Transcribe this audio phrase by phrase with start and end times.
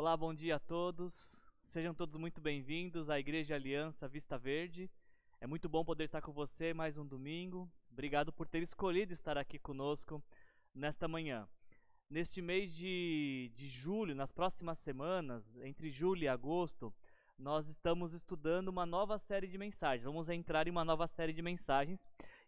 [0.00, 1.12] Olá, bom dia a todos.
[1.66, 4.90] Sejam todos muito bem-vindos à Igreja Aliança Vista Verde.
[5.38, 7.70] É muito bom poder estar com você mais um domingo.
[7.92, 10.24] Obrigado por ter escolhido estar aqui conosco
[10.74, 11.46] nesta manhã.
[12.08, 16.90] Neste mês de, de julho, nas próximas semanas, entre julho e agosto,
[17.38, 20.06] nós estamos estudando uma nova série de mensagens.
[20.06, 22.00] Vamos entrar em uma nova série de mensagens.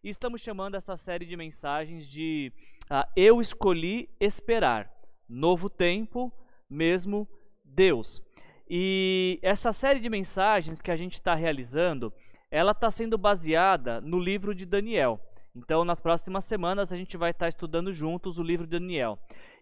[0.03, 2.51] E estamos chamando essa série de mensagens de
[2.85, 4.91] uh, Eu Escolhi Esperar.
[5.29, 6.33] Novo Tempo,
[6.67, 7.29] mesmo
[7.73, 8.21] Deus.
[8.69, 12.13] E essa série de mensagens que a gente está realizando,
[12.49, 15.19] ela está sendo baseada no livro de Daniel.
[15.55, 19.19] Então, nas próximas semanas, a gente vai estar tá estudando juntos o livro de Daniel.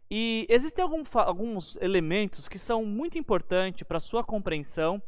[0.10, 5.02] E existem algum, alguns elementos que são muito importantes para a sua compreensão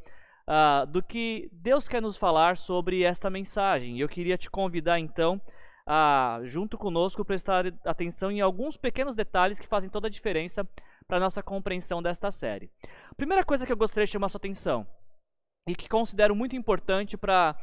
[0.48, 3.98] uh, do que Deus quer nos falar sobre esta mensagem.
[3.98, 5.42] E eu queria te convidar, então,
[5.86, 10.68] a, junto conosco, prestar atenção em alguns pequenos detalhes que fazem toda a diferença
[11.08, 12.72] para nossa compreensão desta série.
[13.16, 14.88] Primeira coisa que eu gostaria de chamar sua atenção
[15.68, 17.56] e que considero muito importante para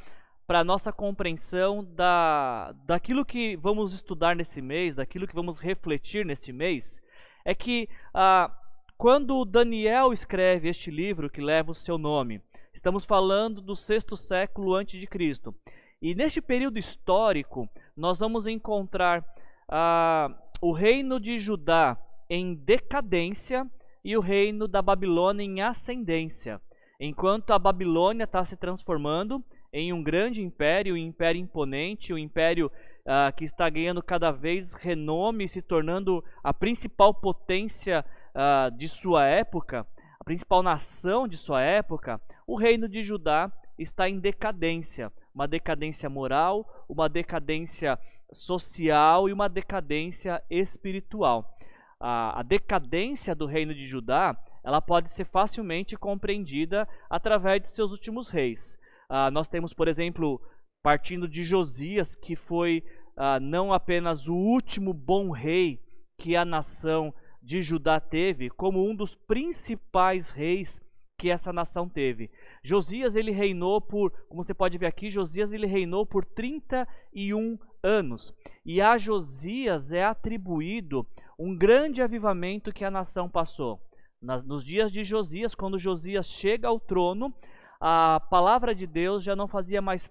[0.51, 6.27] para a nossa compreensão da, daquilo que vamos estudar nesse mês, daquilo que vamos refletir
[6.27, 7.01] nesse mês,
[7.45, 8.53] é que ah,
[8.99, 12.43] quando Daniel escreve este livro que leva o seu nome,
[12.75, 15.55] estamos falando do sexto século antes de Cristo.
[16.03, 19.25] E neste período histórico, nós vamos encontrar
[19.69, 21.97] ah, o reino de Judá
[22.31, 23.69] em decadência
[24.05, 26.61] e o reino da Babilônia em ascendência.
[27.01, 32.71] Enquanto a Babilônia está se transformando em um grande império, um império imponente, um império
[33.01, 39.27] uh, que está ganhando cada vez renome, se tornando a principal potência uh, de sua
[39.27, 39.85] época,
[40.21, 46.09] a principal nação de sua época, o reino de Judá está em decadência, uma decadência
[46.09, 47.99] moral, uma decadência
[48.33, 51.57] social e uma decadência espiritual
[52.01, 57.93] a, a decadência do reino de Judá ela pode ser facilmente compreendida através de seus
[57.93, 58.79] últimos reis.
[59.09, 60.41] Uh, nós temos, por exemplo,
[60.83, 62.85] partindo de Josias, que foi
[63.17, 65.81] uh, não apenas o último bom rei
[66.19, 67.13] que a nação
[67.43, 70.81] de Judá teve, como um dos principais reis
[71.19, 72.31] que essa nação teve.
[72.63, 78.35] Josias ele reinou por, como você pode ver aqui, Josias ele reinou por 31 anos.
[78.65, 81.07] E a Josias é atribuído
[81.41, 83.81] um grande avivamento que a nação passou.
[84.21, 87.35] Nos dias de Josias, quando Josias chega ao trono,
[87.81, 90.07] a palavra de Deus já não fazia mais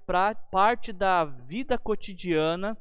[0.52, 2.76] parte da vida cotidiana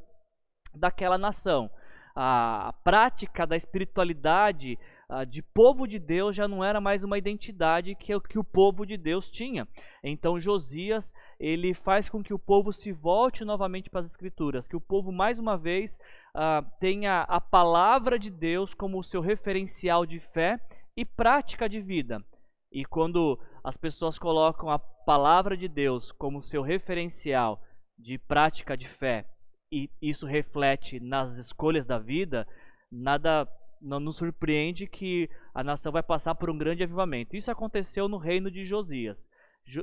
[0.74, 1.70] daquela nação.
[2.16, 4.78] A, prática da espiritualidade
[5.26, 9.30] de povo de Deus já não era mais uma identidade que, o povo de Deus
[9.30, 9.66] tinha.
[10.04, 14.76] Então Josias ele faz com que o povo se volte novamente para as escrituras, que
[14.76, 15.96] o povo mais uma vez
[16.36, 20.60] uh, tenha a palavra de Deus como seu referencial de fé
[20.94, 22.22] e prática de vida.
[22.70, 27.62] E quando as pessoas colocam a palavra de Deus como seu referencial
[27.98, 29.26] de prática de fé
[29.72, 32.46] e isso reflete nas escolhas da vida,
[32.90, 33.48] nada
[33.80, 37.36] não nos surpreende que a nação vai passar por um grande avivamento.
[37.36, 39.28] Isso aconteceu no reino de Josias.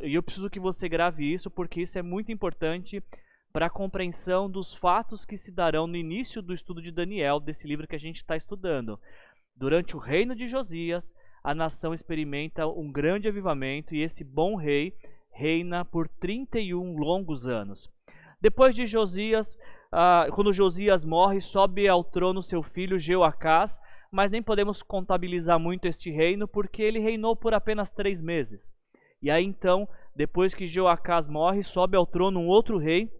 [0.03, 3.03] E eu preciso que você grave isso porque isso é muito importante
[3.53, 7.67] para a compreensão dos fatos que se darão no início do estudo de Daniel, desse
[7.67, 8.99] livro que a gente está estudando.
[9.55, 14.93] Durante o reino de Josias, a nação experimenta um grande avivamento e esse bom rei
[15.31, 17.89] reina por 31 longos anos.
[18.45, 19.57] Depois de Josias,
[19.91, 25.87] ah, quando Josias morre, sobe ao trono seu filho Jeoacás, mas nem podemos contabilizar muito
[25.87, 28.71] este reino, porque ele reinou por apenas três meses.
[29.19, 33.11] E aí então, depois que Jeoacás morre, sobe ao trono um outro rei,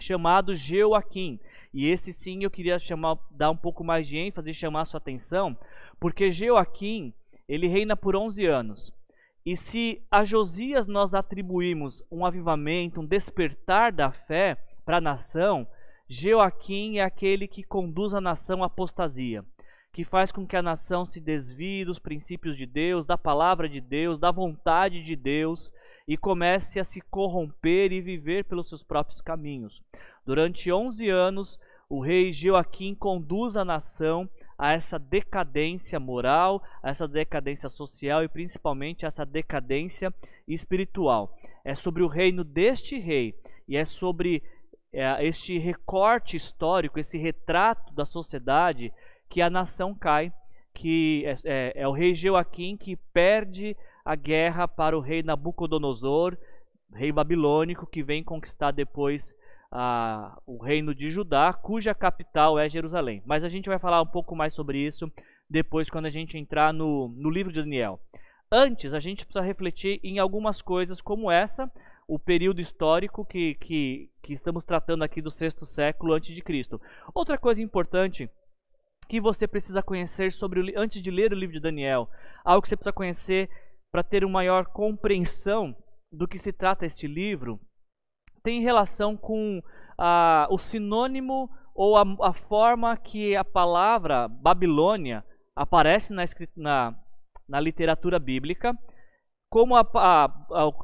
[0.00, 1.38] chamado Jeoaquim.
[1.72, 4.86] E esse sim eu queria chamar, dar um pouco mais de ênfase e chamar a
[4.86, 5.56] sua atenção,
[6.00, 7.14] porque Jeoaquim,
[7.48, 8.92] ele reina por 11 anos.
[9.48, 15.66] E se a Josias nós atribuímos um avivamento, um despertar da fé para a nação,
[16.06, 19.42] Joaquim é aquele que conduz a nação à apostasia,
[19.90, 23.80] que faz com que a nação se desvie dos princípios de Deus, da palavra de
[23.80, 25.72] Deus, da vontade de Deus
[26.06, 29.82] e comece a se corromper e viver pelos seus próprios caminhos.
[30.26, 31.58] Durante 11 anos,
[31.88, 34.28] o rei Joaquim conduz a nação
[34.58, 40.12] a essa decadência moral, a essa decadência social e principalmente a essa decadência
[40.48, 41.36] espiritual.
[41.64, 43.34] É sobre o reino deste rei
[43.68, 44.42] e é sobre
[44.92, 48.92] é, este recorte histórico, esse retrato da sociedade
[49.28, 50.32] que a nação cai,
[50.74, 56.36] que é, é, é o rei Joaquim que perde a guerra para o rei Nabucodonosor,
[56.92, 59.34] rei babilônico, que vem conquistar depois
[59.70, 63.22] a, o reino de Judá, cuja capital é Jerusalém.
[63.26, 65.10] Mas a gente vai falar um pouco mais sobre isso
[65.48, 68.00] depois, quando a gente entrar no, no livro de Daniel.
[68.50, 71.70] antes a gente precisa refletir em algumas coisas como essa,
[72.06, 76.80] o período histórico que, que, que estamos tratando aqui do sexto século antes de Cristo.
[77.14, 78.30] Outra coisa importante
[79.08, 82.08] que você precisa conhecer sobre antes de ler o livro de Daniel,
[82.44, 83.50] algo que você precisa conhecer
[83.90, 85.74] para ter uma maior compreensão
[86.12, 87.58] do que se trata este livro,
[88.42, 89.62] tem relação com
[89.96, 95.24] ah, o sinônimo ou a, a, forma que a palavra Babilônia
[95.54, 96.24] aparece na,
[96.56, 96.98] na,
[97.48, 98.76] na literatura bíblica,
[99.50, 100.30] como a, a,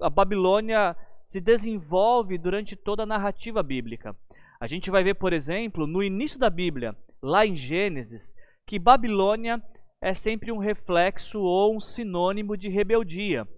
[0.03, 0.97] a Babilônia
[1.27, 4.17] se desenvolve durante toda a narrativa bíblica.
[4.61, 8.33] A gente vai ver, por exemplo, no início da Bíblia, lá em Gênesis,
[8.67, 9.63] que Babilônia
[10.01, 13.49] é sempre um reflexo ou um sinônimo de rebeldia.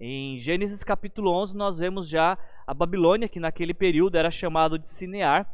[0.00, 4.88] Em Gênesis capítulo 11 nós vemos já a Babilônia, que naquele período era chamado de
[4.88, 5.48] Cinear,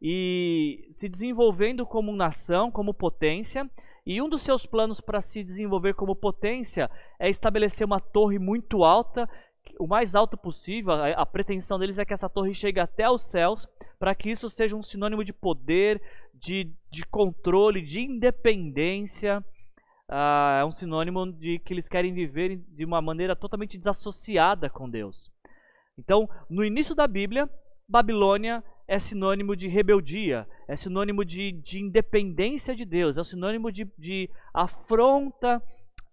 [0.00, 3.68] e se desenvolvendo como nação, como potência,
[4.06, 8.84] e um dos seus planos para se desenvolver como potência é estabelecer uma torre muito
[8.84, 9.28] alta,
[9.78, 10.92] o mais alto possível.
[10.92, 13.66] A, a pretensão deles é que essa torre chegue até os céus,
[13.98, 16.02] para que isso seja um sinônimo de poder,
[16.34, 19.42] de, de controle, de independência.
[20.06, 24.88] Uh, é um sinônimo de que eles querem viver de uma maneira totalmente desassociada com
[24.88, 25.32] Deus.
[25.98, 27.48] Então, no início da Bíblia,
[27.88, 33.90] Babilônia é sinônimo de rebeldia, é sinônimo de, de independência de Deus, é sinônimo de,
[33.98, 35.62] de afronta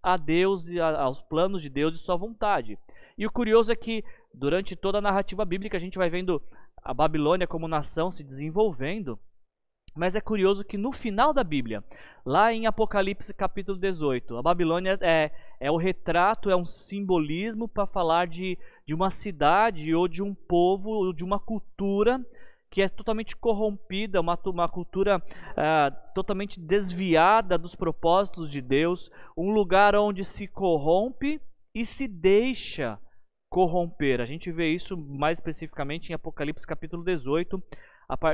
[0.02, 2.78] a Deus e a, aos planos de Deus e sua vontade.
[3.18, 6.42] E o curioso é que durante toda a narrativa bíblica a gente vai vendo
[6.82, 9.20] a Babilônia como nação se desenvolvendo,
[9.96, 11.84] mas é curioso que no final da Bíblia,
[12.26, 17.86] lá em Apocalipse capítulo 18, a Babilônia é, é o retrato, é um simbolismo para
[17.86, 22.24] falar de, de uma cidade ou de um povo ou de uma cultura
[22.70, 29.52] que é totalmente corrompida, uma, uma cultura uh, totalmente desviada dos propósitos de Deus, um
[29.52, 31.42] lugar onde se corrompe
[31.76, 32.98] e se deixa
[33.50, 34.22] corromper.
[34.22, 37.62] A gente vê isso mais especificamente em Apocalipse capítulo 18,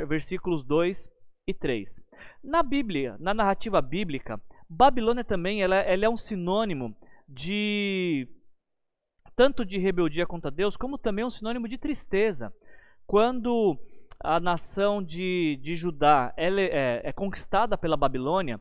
[0.07, 1.09] versículos 2
[1.47, 2.03] e 3.
[2.43, 4.39] Na Bíblia, na narrativa bíblica,
[4.69, 6.93] Babilônia também ela, ela é um sinônimo
[7.27, 8.27] de
[9.33, 12.53] tanto de rebeldia contra Deus, como também um sinônimo de tristeza.
[13.05, 13.79] Quando
[14.19, 18.59] a nação de, de Judá ela é, é conquistada pela Babilônia,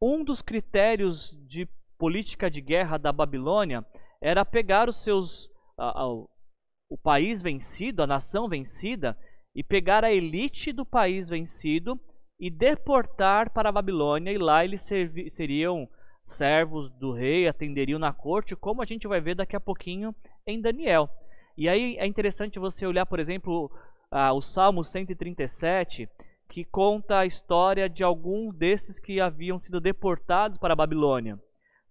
[0.00, 1.68] um dos critérios de
[1.98, 3.84] política de guerra da Babilônia
[4.20, 9.18] era pegar os seus a, a, o país vencido, a nação vencida,
[9.54, 12.00] e pegar a elite do país vencido
[12.42, 14.82] e deportar para a Babilônia, e lá eles
[15.30, 15.88] seriam
[16.24, 20.12] servos do rei, atenderiam na corte, como a gente vai ver daqui a pouquinho
[20.44, 21.08] em Daniel.
[21.56, 23.70] E aí é interessante você olhar, por exemplo,
[24.10, 26.08] ah, o Salmo 137,
[26.48, 31.36] que conta a história de alguns desses que haviam sido deportados para a Babilônia.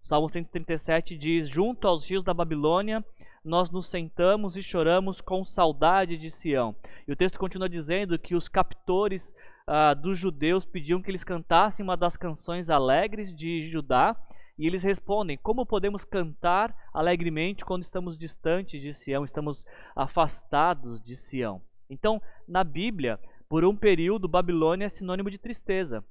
[0.04, 3.02] O Salmo 137 diz: Junto aos rios da Babilônia,
[3.42, 6.76] nós nos sentamos e choramos com saudade de Sião.
[7.08, 9.32] E o texto continua dizendo que os captores
[9.74, 14.14] ah, dos judeus pediam que eles cantassem uma das canções alegres de Judá.
[14.58, 19.64] E eles respondem: Como podemos cantar alegremente quando estamos distantes de Sião, estamos
[19.96, 21.62] afastados de Sião?
[21.88, 26.04] Então, na Bíblia, por um período, Babilônia é sinônimo de tristeza,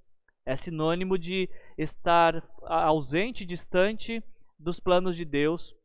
[0.43, 1.47] é sinônimo de
[1.77, 4.23] estar ausente, distante
[4.57, 5.75] dos planos de Deus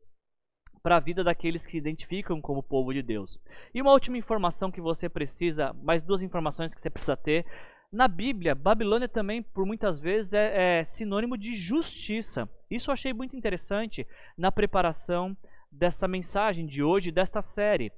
[0.87, 3.37] para a vida daqueles que se identificam como povo de Deus.
[3.73, 7.45] E uma última informação que você precisa, mais duas informações que você precisa ter.
[7.91, 12.49] Na Bíblia, Babilônia também, por muitas vezes, é, é sinônimo de justiça.
[12.69, 14.05] Isso eu achei muito interessante
[14.37, 15.35] na preparação
[15.71, 17.91] dessa mensagem de hoje, desta série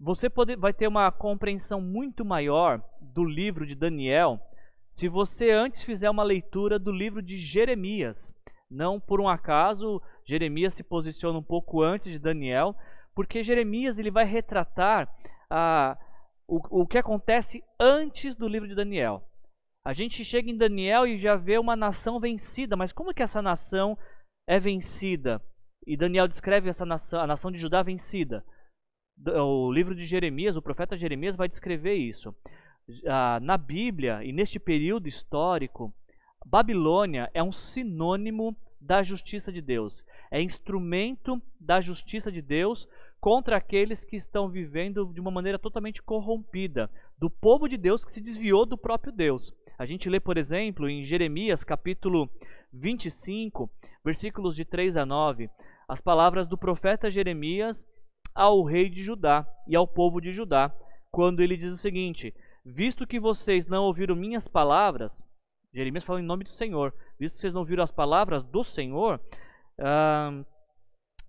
[0.00, 4.40] você pode, vai ter uma compreensão muito maior do livro de Daniel
[4.88, 8.34] se você antes fizer uma leitura do livro de Jeremias.
[8.70, 12.74] Não por um acaso, Jeremias se posiciona um pouco antes de Daniel,
[13.14, 15.08] porque Jeremias ele vai retratar
[15.50, 15.98] ah,
[16.50, 19.22] o, o que acontece antes do livro de Daniel.
[19.84, 23.40] A gente chega em Daniel e já vê uma nação vencida, mas como que essa
[23.40, 23.96] nação
[24.46, 25.40] é vencida?
[25.86, 28.44] E Daniel descreve essa nação, a nação de Judá vencida
[29.26, 32.34] o livro de Jeremias, o profeta Jeremias vai descrever isso.
[33.06, 35.94] Ah, na Bíblia e neste período histórico,
[36.44, 40.04] Babilônia é um sinônimo da justiça de Deus.
[40.30, 42.88] É instrumento da justiça de Deus
[43.20, 48.12] contra aqueles que estão vivendo de uma maneira totalmente corrompida, do povo de Deus que
[48.12, 49.52] se desviou do próprio Deus.
[49.78, 52.30] A gente lê, por exemplo, em Jeremias capítulo
[52.72, 53.70] 25,
[54.04, 55.50] versículos de 3 a 9,
[55.86, 57.84] as palavras do profeta Jeremias
[58.34, 60.72] ao rei de Judá e ao povo de Judá,
[61.10, 62.34] quando ele diz o seguinte:
[62.64, 65.22] Visto que vocês não ouviram minhas palavras,
[65.72, 69.20] Jeremias fala em nome do Senhor, visto que vocês não ouviram as palavras do Senhor,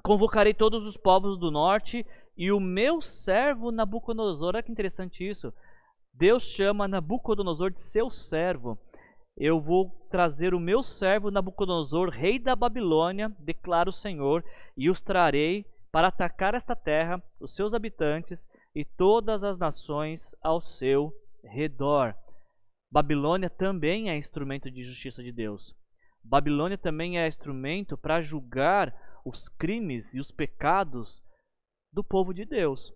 [0.04, 2.06] Convocarei todos os povos do norte
[2.36, 4.56] e o meu servo Nabucodonosor.
[4.56, 5.54] Olha que interessante isso.
[6.12, 8.80] Deus chama Nabucodonosor de seu servo.
[9.38, 14.44] Eu vou trazer o meu servo Nabucodonosor, rei da Babilônia, declara o Senhor,
[14.76, 20.62] e os trarei para atacar esta terra, os seus habitantes e todas as nações ao
[20.62, 22.16] seu redor.
[22.92, 25.74] Babilônia também é instrumento de justiça de Deus.
[26.22, 28.94] Babilônia também é instrumento para julgar
[29.26, 31.24] os crimes e os pecados
[31.94, 32.94] do povo de Deus.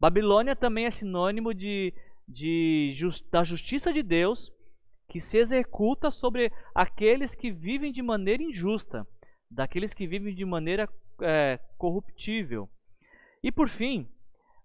[0.00, 1.92] Babilônia também é sinônimo de,
[2.28, 4.52] de just, da justiça de Deus
[5.08, 9.06] que se executa sobre aqueles que vivem de maneira injusta,
[9.50, 10.88] daqueles que vivem de maneira
[11.22, 12.68] é, corruptível.
[13.42, 14.08] E por fim,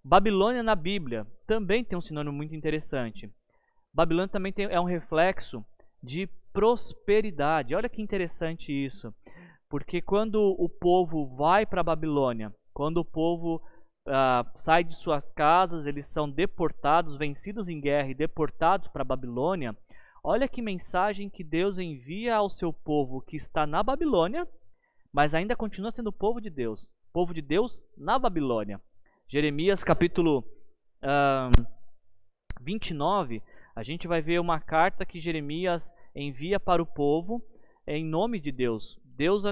[0.04, 3.32] Babilônia na Bíblia também tem um sinônimo muito interessante.
[3.94, 5.64] Babilônia também tem, é um reflexo
[6.02, 7.76] de prosperidade.
[7.76, 9.14] Olha que interessante isso.
[9.70, 13.62] Porque quando o povo vai para Babilônia, quando o povo
[14.08, 19.76] uh, sai de suas casas, eles são deportados, vencidos em guerra e deportados para Babilônia,
[20.24, 24.48] olha que mensagem que Deus envia ao seu povo que está na Babilônia,
[25.12, 26.90] mas ainda continua sendo povo de Deus.
[27.12, 28.82] Povo de Deus na Babilônia.
[29.28, 30.44] Jeremias capítulo
[31.02, 31.68] uh,
[32.62, 33.42] 29,
[33.76, 37.44] a gente vai ver uma carta que Jeremias envia para o povo
[37.88, 39.00] em nome de Deus.
[39.04, 39.44] Deus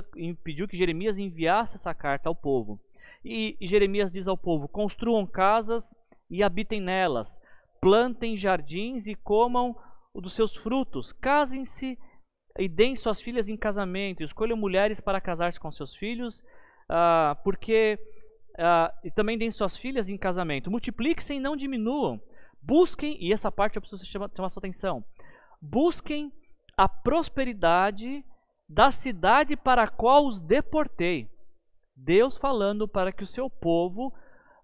[0.43, 2.79] pediu que Jeremias enviasse essa carta ao povo.
[3.23, 5.93] E, e Jeremias diz ao povo: Construam casas
[6.29, 7.39] e habitem nelas,
[7.79, 9.75] plantem jardins e comam
[10.15, 11.97] dos seus frutos, casem-se
[12.57, 16.39] e deem suas filhas em casamento, escolham mulheres para casar-se com seus filhos,
[16.89, 17.97] uh, porque
[18.57, 20.71] uh, e também deem suas filhas em casamento.
[20.71, 22.21] Multipliquem-se e não diminuam.
[22.61, 25.03] Busquem, e essa parte eu preciso chamar, chamar sua atenção.
[25.61, 26.31] Busquem
[26.77, 28.23] a prosperidade
[28.67, 31.29] da cidade para a qual os deportei.
[31.95, 34.13] Deus falando para que o seu povo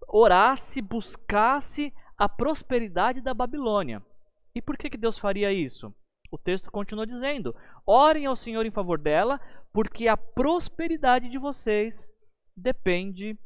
[0.07, 4.01] orasse, buscasse a prosperidade da Babilônia.
[4.55, 5.93] E por que, que Deus faria isso?
[6.31, 9.39] O texto continua dizendo: Orem ao Senhor em favor dela,
[9.71, 12.09] porque a prosperidade de vocês
[12.55, 13.37] depende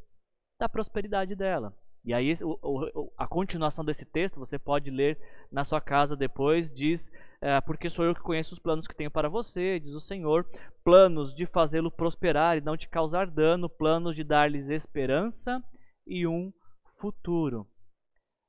[0.58, 1.76] da prosperidade dela.
[2.04, 5.18] E aí o, o, a continuação desse texto você pode ler
[5.50, 9.10] na sua casa depois, diz, é, porque sou eu que conheço os planos que tenho
[9.10, 10.44] para você, diz o Senhor,
[10.82, 15.62] planos de fazê-lo prosperar e não te causar dano, planos de dar-lhes esperança
[16.06, 16.52] e um
[16.98, 17.66] futuro.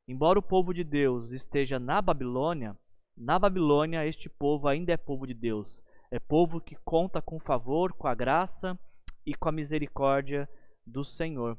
[0.08, 2.76] Embora o povo de Deus esteja na Babilônia,
[3.16, 5.82] na Babilônia este povo ainda é povo de Deus.
[6.12, 8.78] É povo que conta com o favor, com a graça
[9.26, 10.50] e com a misericórdia
[10.86, 11.58] do Senhor.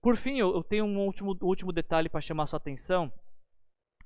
[0.00, 3.12] Por fim, eu, tenho um último, último detalhe para chamar sua atenção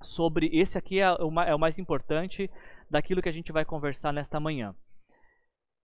[0.03, 2.51] sobre esse aqui é o, é o mais importante
[2.89, 4.75] daquilo que a gente vai conversar nesta manhã.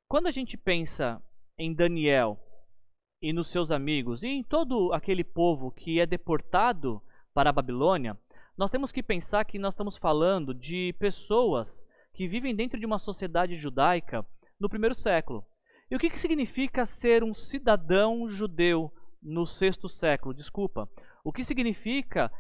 [0.09, 1.23] Quando a gente pensa
[1.59, 2.39] em Daniel
[3.21, 7.03] e nos seus amigos e em todo aquele povo que é deportado
[7.35, 8.19] para a Babilônia,
[8.57, 11.85] nós temos que pensar que nós estamos falando de pessoas
[12.15, 14.25] que vivem dentro de uma sociedade judaica
[14.59, 15.45] no primeiro século.
[15.91, 18.91] E o que, que significa ser um cidadão judeu
[19.27, 20.89] no sexto século, desculpa.
[21.25, 22.31] O que significa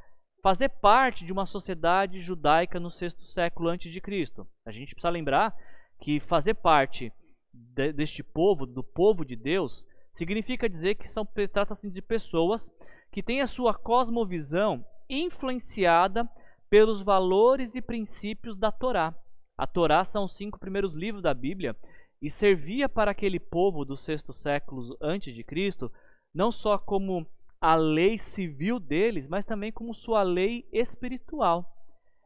[0.40, 4.46] fazer parte de uma sociedade judaica no sexto século antes de Cristo?
[4.64, 5.54] A gente precisa lembrar
[6.00, 7.12] que fazer parte
[7.52, 12.70] de, deste povo, do povo de Deus, significa dizer que são trata-se de pessoas
[13.10, 16.28] que têm a sua cosmovisão influenciada
[16.70, 19.14] pelos valores e princípios da Torá.
[19.58, 21.74] A Torá são os cinco primeiros livros da Bíblia
[22.20, 25.90] e servia para aquele povo do sexto século antes de Cristo
[26.36, 27.26] não só como
[27.58, 31.64] a lei civil deles, mas também como sua lei espiritual.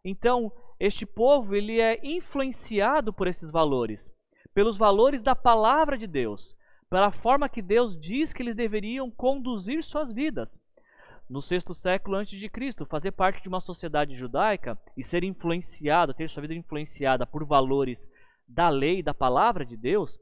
[0.04, 0.50] Então,
[0.80, 4.12] este povo ele é influenciado por esses valores,
[4.52, 6.56] pelos valores da palavra de Deus,
[6.90, 10.52] pela forma que Deus diz que eles deveriam conduzir suas vidas.
[11.28, 16.12] No sexto século antes de Cristo, fazer parte de uma sociedade judaica e ser influenciado,
[16.12, 18.10] ter sua vida influenciada por valores
[18.48, 20.18] da lei, da palavra de Deus,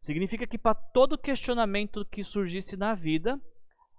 [0.00, 3.40] Significa que para todo questionamento que surgisse na vida,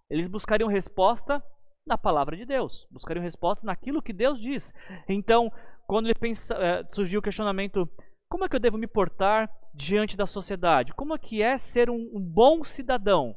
[0.09, 1.43] eles buscariam resposta
[1.85, 4.73] na palavra de Deus, buscariam resposta naquilo que Deus diz.
[5.07, 5.51] Então,
[5.87, 7.89] quando ele pensa, é, surgiu o questionamento:
[8.29, 10.93] como é que eu devo me portar diante da sociedade?
[10.93, 13.35] Como é que é ser um, um bom cidadão?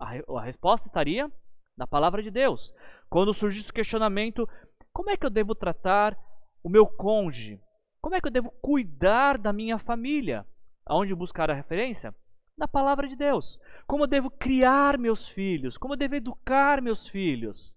[0.00, 1.30] A, a resposta estaria
[1.76, 2.72] na palavra de Deus.
[3.08, 4.48] Quando surgisse o questionamento:
[4.92, 6.16] como é que eu devo tratar
[6.62, 7.60] o meu cônjuge?
[8.00, 10.46] Como é que eu devo cuidar da minha família?
[10.90, 12.12] Aonde buscar a referência?
[12.58, 13.60] Na palavra de Deus.
[13.86, 15.78] Como eu devo criar meus filhos?
[15.78, 17.76] Como eu devo educar meus filhos?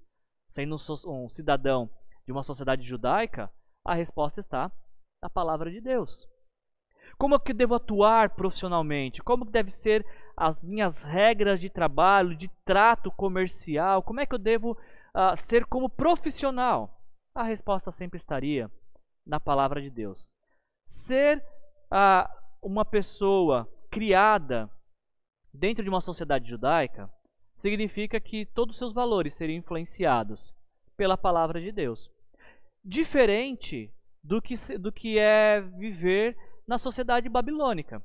[0.49, 1.87] Sendo um cidadão
[2.25, 3.51] de uma sociedade judaica,
[3.85, 4.71] a resposta está
[5.21, 6.27] na palavra de Deus.
[7.15, 9.21] Como é que eu devo atuar profissionalmente?
[9.21, 10.03] Como deve ser
[10.35, 14.01] as minhas regras de trabalho, de trato comercial?
[14.01, 16.99] Como é que eu devo uh, ser como profissional?
[17.35, 18.71] A resposta sempre estaria
[19.23, 20.27] na palavra de Deus.
[20.87, 21.37] Ser
[21.91, 24.69] uh, uma pessoa criada
[25.53, 27.09] dentro de uma sociedade judaica
[27.59, 30.53] significa que todos os seus valores seriam influenciados
[30.97, 32.09] pela palavra de Deus.
[32.83, 33.93] Diferente
[34.23, 36.35] do que, do que é viver
[36.67, 38.01] na sociedade babilônica.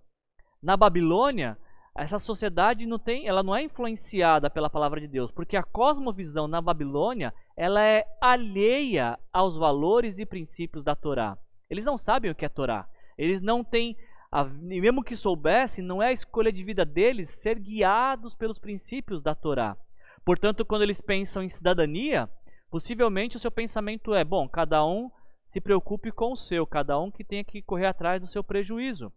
[0.63, 1.57] Na Babilônia,
[1.95, 6.47] essa sociedade não tem, ela não é influenciada pela palavra de Deus, porque a cosmovisão
[6.47, 11.37] na Babilônia, ela é alheia aos valores e princípios da Torá.
[11.71, 12.89] Eles não sabem o que é Torá.
[13.17, 13.97] Eles não têm,
[14.31, 19.23] a, mesmo que soubessem, não é a escolha de vida deles ser guiados pelos princípios
[19.23, 19.77] da Torá.
[20.25, 22.29] Portanto, quando eles pensam em cidadania,
[22.71, 25.11] possivelmente o seu pensamento é: bom, cada um
[25.51, 29.11] se preocupe com o seu, cada um que tenha que correr atrás do seu prejuízo.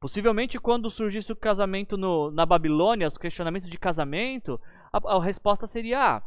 [0.00, 4.58] Possivelmente, quando surgisse o casamento no, na Babilônia, os questionamentos de casamento,
[4.92, 6.22] a, a resposta seria: ah,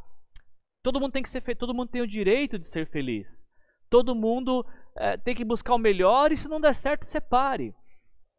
[0.84, 3.42] todo mundo tem que ser, todo mundo tem o direito de ser feliz.
[3.90, 7.74] Todo mundo é, tem que buscar o melhor e se não der certo, separe.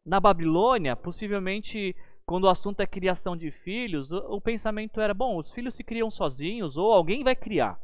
[0.05, 1.95] Na Babilônia, possivelmente,
[2.25, 5.83] quando o assunto é criação de filhos, o, o pensamento era: bom, os filhos se
[5.83, 7.79] criam sozinhos ou alguém vai criar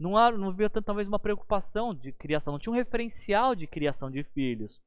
[0.00, 4.10] não, há, não havia talvez uma preocupação de criação, não tinha um referencial de criação
[4.10, 4.80] de filhos.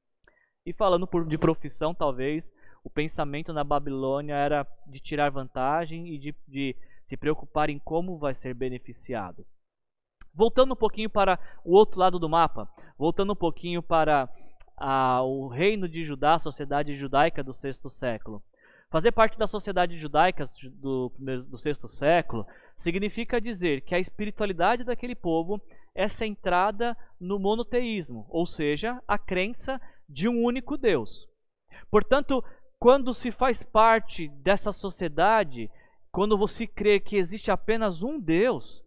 [0.65, 2.51] E falando por, de profissão, talvez
[2.83, 6.75] o pensamento na Babilônia era de tirar vantagem e de, de
[7.05, 9.45] se preocupar em como vai ser beneficiado.
[10.33, 14.27] Voltando um pouquinho para o outro lado do mapa, voltando um pouquinho para
[14.77, 18.44] a, o reino de Judá, a sociedade judaica do sexto século.
[18.89, 22.46] Fazer parte da sociedade judaica do, do sexto século
[22.77, 25.60] significa dizer que a espiritualidade daquele povo
[25.96, 31.27] é centrada no monoteísmo, ou seja, a crença de um único Deus.
[31.89, 32.44] Portanto,
[32.80, 35.72] quando se faz parte dessa sociedade,
[36.12, 38.83] quando você crê que existe apenas um Deus,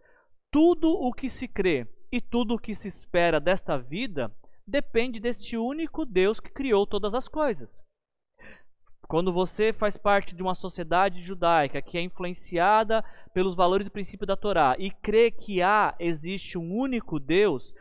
[0.52, 4.32] tudo o que se crê e tudo o que se espera desta vida
[4.66, 7.82] depende deste único Deus que criou todas as coisas.
[9.08, 14.26] Quando você faz parte de uma sociedade judaica que é influenciada pelos valores e princípios
[14.26, 17.72] da Torá e crê que há, existe um único Deus,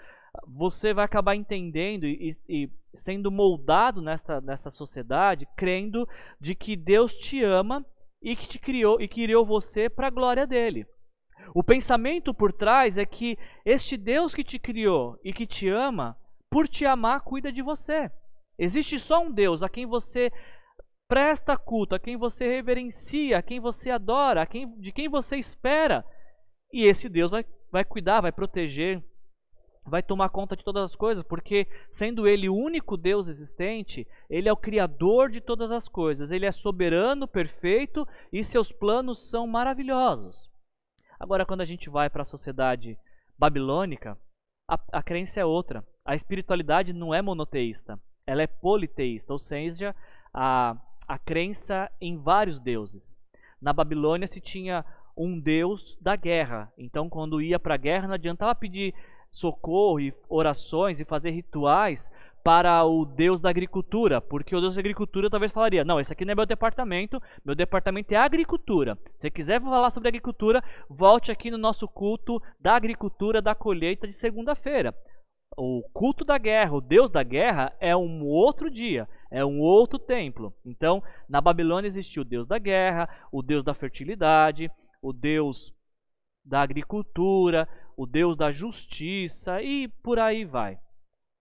[0.48, 6.08] você vai acabar entendendo e, e sendo moldado nessa, nessa sociedade, crendo
[6.40, 7.84] de que Deus te ama
[8.22, 10.86] e que te criou e criou você para a glória dele.
[11.54, 16.18] O pensamento por trás é que este Deus que te criou e que te ama,
[16.56, 18.10] por te amar, cuida de você.
[18.58, 20.32] Existe só um Deus a quem você
[21.06, 25.36] presta culto, a quem você reverencia, a quem você adora, a quem, de quem você
[25.36, 26.06] espera.
[26.72, 29.04] E esse Deus vai, vai cuidar, vai proteger,
[29.86, 34.48] vai tomar conta de todas as coisas, porque sendo Ele o único Deus existente, Ele
[34.48, 39.46] é o Criador de todas as coisas, Ele é soberano, perfeito e seus planos são
[39.46, 40.50] maravilhosos.
[41.20, 42.98] Agora, quando a gente vai para a sociedade
[43.38, 44.18] babilônica,
[44.68, 45.86] a, a crença é outra.
[46.04, 49.96] A espiritualidade não é monoteísta, ela é politeísta, ou seja,
[50.34, 53.16] a, a crença em vários deuses.
[53.62, 54.86] Na Babilônia se tinha
[55.18, 56.72] um deus da guerra.
[56.78, 58.94] Então, quando ia para a guerra, não adiantava pedir
[59.32, 62.10] socorro e orações e fazer rituais
[62.46, 66.24] para o deus da agricultura, porque o deus da agricultura talvez falaria: Não, esse aqui
[66.24, 68.96] não é meu departamento, meu departamento é agricultura.
[69.18, 74.14] Se quiser falar sobre agricultura, volte aqui no nosso culto da agricultura da colheita de
[74.14, 74.94] segunda-feira.
[75.58, 79.98] O culto da guerra, o deus da guerra, é um outro dia, é um outro
[79.98, 80.54] templo.
[80.64, 84.70] Então, na Babilônia existia o deus da guerra, o deus da fertilidade,
[85.02, 85.74] o deus
[86.46, 90.78] da agricultura, o deus da justiça e por aí vai.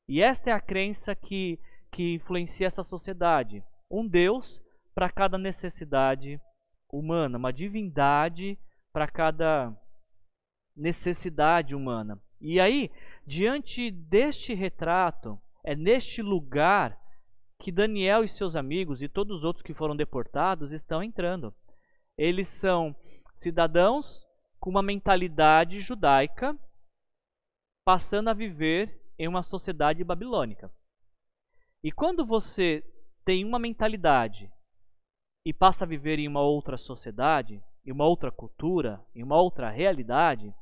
[0.09, 1.59] E esta é a crença que,
[1.91, 3.65] que influencia essa sociedade.
[3.91, 4.61] Um deus
[4.95, 6.41] para cada necessidade
[6.91, 8.59] humana, uma divindade
[8.93, 9.75] para cada
[10.77, 12.21] necessidade humana.
[12.41, 12.91] E aí,
[13.27, 16.99] Diante deste retrato, é neste lugar
[17.59, 21.55] que Daniel e seus amigos e todos os outros que foram deportados estão entrando.
[22.19, 22.95] Eles são
[23.39, 24.23] cidadãos
[24.61, 26.57] com uma mentalidade judaica,
[27.83, 30.71] passando a viver em uma sociedade babilônica.
[31.83, 32.83] E quando você
[33.25, 34.51] tem uma mentalidade
[35.45, 39.71] e passa a viver em uma outra sociedade, em uma outra cultura, em uma outra
[39.71, 40.55] realidade,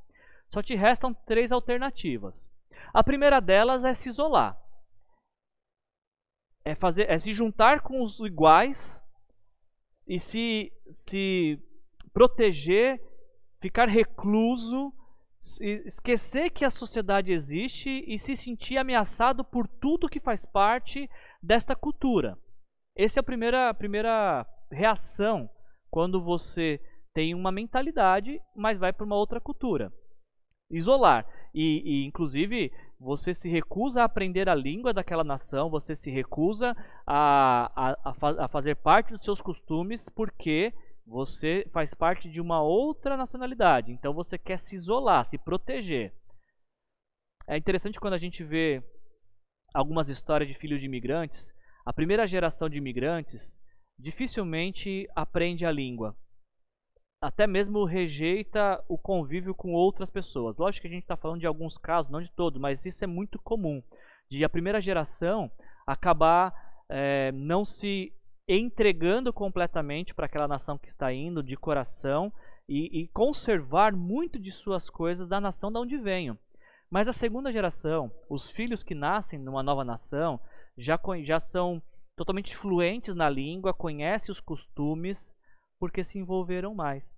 [0.49, 2.51] só te restam três alternativas.
[2.93, 4.61] A primeira delas é se isolar.
[6.65, 9.03] É, fazer, é se juntar com os iguais
[10.07, 11.61] e se, se
[12.13, 13.01] proteger,
[13.61, 14.93] ficar recluso,
[15.61, 21.11] esquecer que a sociedade existe e se sentir ameaçado por tudo que faz parte
[21.43, 22.39] desta cultura.
[22.97, 25.51] Essa é a primeira, a primeira reação
[25.91, 26.81] quando você
[27.13, 29.93] tem uma mentalidade, mas vai para uma outra cultura.
[30.71, 31.27] Isolar.
[31.55, 36.75] E, e, inclusive, você se recusa a aprender a língua daquela nação, você se recusa
[37.07, 40.73] a, a, a, a fazer parte dos seus costumes, porque
[41.07, 43.93] você faz parte de uma outra nacionalidade.
[43.93, 46.15] Então você quer se isolar, se proteger.
[47.47, 48.83] É interessante quando a gente vê
[49.75, 51.53] algumas histórias de filhos de imigrantes.
[51.85, 53.61] A primeira geração de imigrantes
[53.99, 56.17] dificilmente aprende a língua
[57.23, 60.59] até mesmo rejeita o convívio com outras pessoas.
[60.59, 63.07] Lógico que a gente está falando de alguns casos, não de todos, mas isso é
[63.07, 63.81] muito comum.
[64.29, 65.49] De a primeira geração
[65.87, 66.53] acabar
[66.89, 68.13] é, não se
[68.49, 72.33] entregando completamente para aquela nação que está indo de coração
[72.69, 76.39] e, e, conservar muito de suas coisas da nação da onde venham.
[76.91, 80.41] Mas a segunda geração, os filhos que nascem numa nova nação,
[80.77, 81.83] já, já são
[82.17, 85.35] totalmente fluentes na língua, conhecem os costumes,
[85.79, 87.17] porque se envolveram mais.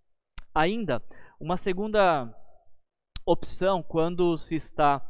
[0.54, 1.02] Ainda,
[1.40, 2.32] uma segunda
[3.26, 5.02] opção quando se está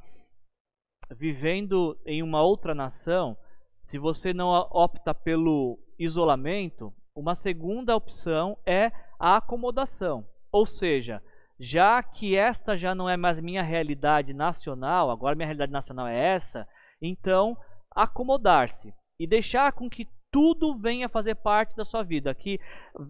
[1.10, 3.36] vivendo em uma outra nação,
[3.84, 10.26] se você não opta pelo isolamento, uma segunda opção é a acomodação.
[10.50, 11.22] Ou seja,
[11.60, 16.18] já que esta já não é mais minha realidade nacional, agora minha realidade nacional é
[16.18, 16.66] essa,
[17.00, 17.56] então
[17.94, 22.58] acomodar-se e deixar com que tudo venha fazer parte da sua vida, que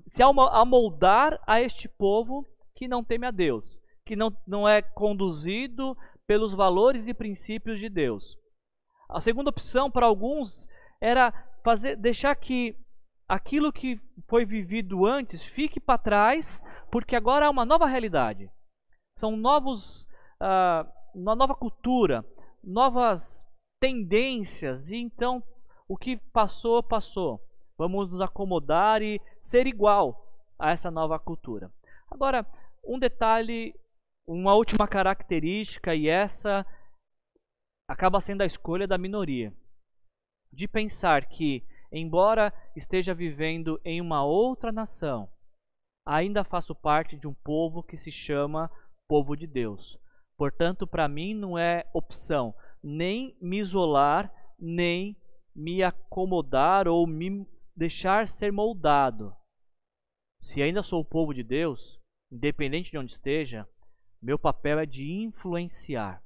[0.09, 5.97] se amoldar a este povo que não teme a Deus, que não, não é conduzido
[6.27, 8.37] pelos valores e princípios de Deus.
[9.09, 10.69] A segunda opção para alguns
[11.01, 12.77] era fazer, deixar que
[13.29, 18.51] aquilo que foi vivido antes fique para trás, porque agora há uma nova realidade.
[19.19, 20.05] São novos,
[20.41, 22.25] uh, uma nova cultura,
[22.63, 23.47] novas
[23.81, 25.43] tendências, e então
[25.89, 27.41] o que passou, passou.
[27.77, 30.25] Vamos nos acomodar e ser igual
[30.59, 31.71] a essa nova cultura.
[32.11, 32.47] Agora,
[32.85, 33.75] um detalhe,
[34.27, 36.65] uma última característica, e essa
[37.89, 39.53] acaba sendo a escolha da minoria.
[40.53, 45.29] De pensar que, embora esteja vivendo em uma outra nação,
[46.07, 48.71] ainda faço parte de um povo que se chama
[49.09, 49.99] povo de Deus.
[50.37, 55.17] Portanto, para mim não é opção nem me isolar, nem
[55.55, 59.35] me acomodar ou me deixar ser moldado.
[60.41, 61.99] Se ainda sou o povo de Deus,
[62.31, 63.67] independente de onde esteja,
[64.21, 66.23] meu papel é de influenciar,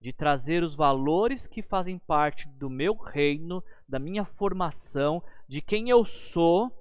[0.00, 5.90] de trazer os valores que fazem parte do meu reino, da minha formação, de quem
[5.90, 6.72] eu sou,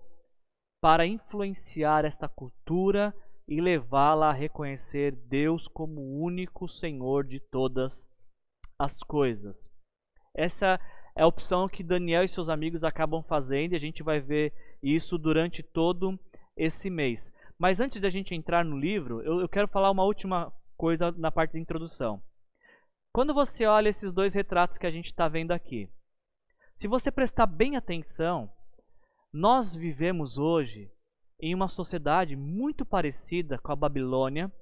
[0.82, 3.14] para influenciar esta cultura
[3.48, 8.08] e levá-la a reconhecer Deus como o único Senhor de todas
[8.78, 9.70] as coisas.
[10.36, 10.80] Essa
[11.16, 14.54] é a opção que Daniel e seus amigos acabam fazendo e a gente vai ver
[14.84, 16.20] isso durante todo
[16.56, 17.32] esse mês.
[17.58, 21.12] Mas antes de a gente entrar no livro, eu, eu quero falar uma última coisa
[21.14, 22.22] na parte de introdução.
[23.18, 25.90] Quando você olha esses dois retratos que a gente está vendo aqui,
[26.76, 28.48] se você prestar bem atenção,
[29.34, 30.88] nós vivemos hoje
[31.42, 34.54] em uma sociedade muito parecida com a Babilônia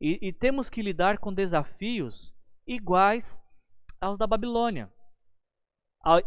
[0.00, 2.32] e, e temos que lidar com desafios
[2.64, 3.42] iguais
[4.00, 4.88] aos da Babilônia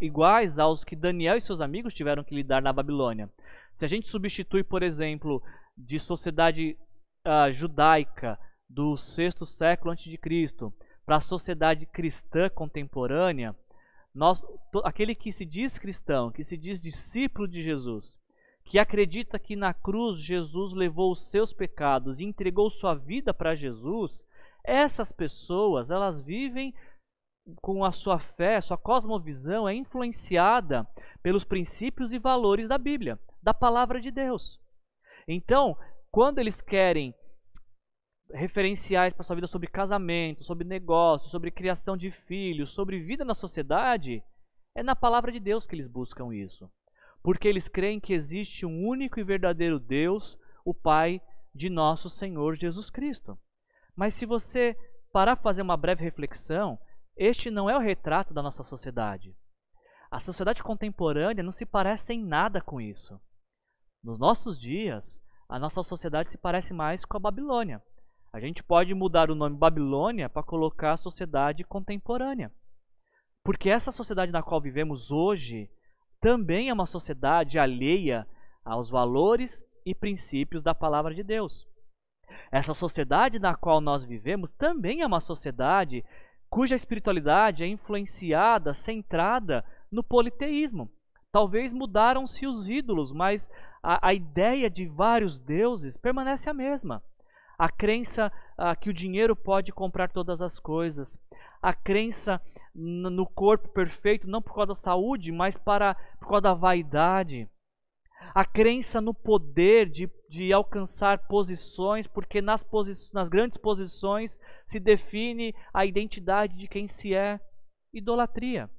[0.02, 3.32] iguais aos que Daniel e seus amigos tiveram que lidar na Babilônia.
[3.78, 5.42] Se a gente substitui, por exemplo,
[5.78, 6.78] de sociedade
[7.26, 8.38] uh, judaica
[8.70, 10.74] do sexto século antes de Cristo
[11.06, 13.56] para a sociedade cristã contemporânea,
[14.14, 14.46] nós,
[14.84, 18.16] aquele que se diz cristão, que se diz discípulo de Jesus,
[18.64, 23.56] que acredita que na cruz Jesus levou os seus pecados e entregou sua vida para
[23.56, 24.24] Jesus,
[24.64, 26.74] essas pessoas, elas vivem
[27.62, 30.88] com a sua fé, sua cosmovisão é influenciada
[31.22, 34.62] pelos princípios e valores da Bíblia, da palavra de Deus.
[35.28, 35.78] Então,
[36.10, 37.14] quando eles querem
[38.34, 43.36] referenciais para sua vida sobre casamento, sobre negócio, sobre criação de filhos, sobre vida na
[43.36, 44.24] sociedade,
[44.76, 46.70] é na palavra de Deus que eles buscam isso.
[47.22, 51.22] Porque eles creem que existe um único e verdadeiro Deus, o Pai
[51.54, 53.38] de nosso Senhor Jesus Cristo.
[53.96, 54.76] Mas se você
[55.12, 56.80] parar para fazer uma breve reflexão,
[57.16, 59.36] este não é o retrato da nossa sociedade.
[60.10, 63.20] A sociedade contemporânea não se parece em nada com isso.
[64.04, 67.82] Nos nossos dias, a nossa sociedade se parece mais com a Babilônia.
[68.34, 72.52] A gente pode mudar o nome Babilônia para colocar a sociedade contemporânea.
[73.44, 75.70] Porque essa sociedade na qual vivemos hoje
[76.20, 78.28] também é uma sociedade alheia
[78.66, 81.68] aos valores e princípios da palavra de Deus.
[82.52, 86.04] Essa sociedade na qual nós vivemos também é uma sociedade
[86.50, 90.90] cuja espiritualidade é influenciada, centrada no politeísmo.
[91.32, 93.48] Talvez mudaram-se os ídolos, mas
[93.82, 97.04] a, a, ideia de vários deuses permanece a mesma.
[97.64, 101.18] A crença ah, que o dinheiro pode comprar todas as coisas.
[101.62, 102.42] A crença
[102.76, 107.50] no corpo perfeito, não por causa da saúde, mas para, por causa da vaidade.
[108.36, 114.78] A crença no poder de, de alcançar posições, porque nas, posi nas grandes posições se
[114.78, 117.40] define a identidade de quem se é.
[117.94, 118.70] Idolatria.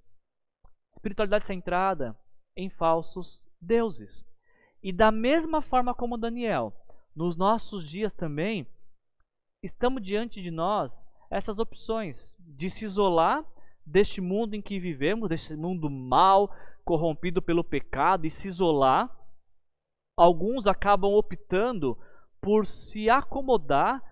[0.92, 2.14] Espiritualidade centrada
[2.54, 4.22] em falsos deuses.
[4.82, 6.70] E da mesma forma como Daniel,
[7.16, 8.66] nos nossos dias também,
[9.66, 13.44] estamos diante de nós essas opções de se isolar
[13.84, 16.50] deste mundo em que vivemos, deste mundo mal,
[16.84, 19.10] corrompido pelo pecado, e se isolar.
[20.16, 21.98] Alguns acabam optando
[22.40, 24.02] por se acomodar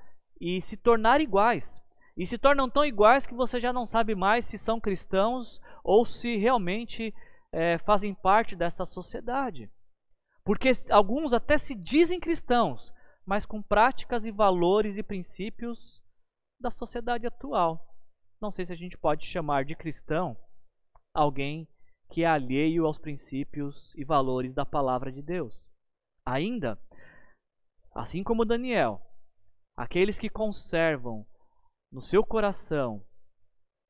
[0.41, 1.81] e se tornar iguais.
[2.17, 6.05] E se tornam tão iguais que você já não sabe mais se são cristãos ou
[6.05, 7.15] se realmente
[7.53, 9.71] é, fazem parte dessa sociedade.
[10.45, 12.93] Porque alguns até se dizem cristãos,
[13.25, 16.03] mas com práticas e valores e princípios
[16.61, 17.89] da sociedade atual.
[18.41, 20.37] Não sei se a gente pode chamar de cristão
[21.15, 21.69] alguém
[22.11, 25.69] que é alheio aos princípios e valores da palavra de Deus.
[26.27, 26.79] Ainda,
[27.95, 29.01] assim como Daniel,
[29.77, 31.27] aqueles que conservam
[31.91, 33.05] no seu coração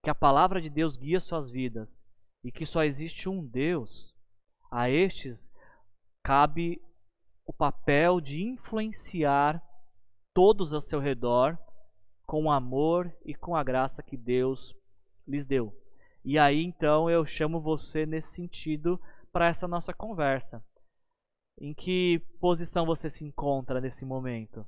[0.05, 2.05] que a palavra de Deus guia suas vidas
[2.45, 4.15] e que só existe um Deus,
[4.71, 5.51] a estes
[6.25, 6.81] cabe
[7.47, 9.63] o papel de influenciar
[10.35, 11.59] todos ao seu redor
[12.27, 14.75] com o amor e com a graça que Deus
[15.27, 15.77] lhes deu.
[16.25, 19.01] E aí então eu chamo você nesse sentido
[19.33, 20.65] para essa nossa conversa.
[21.61, 24.67] Em que posição você se encontra nesse momento?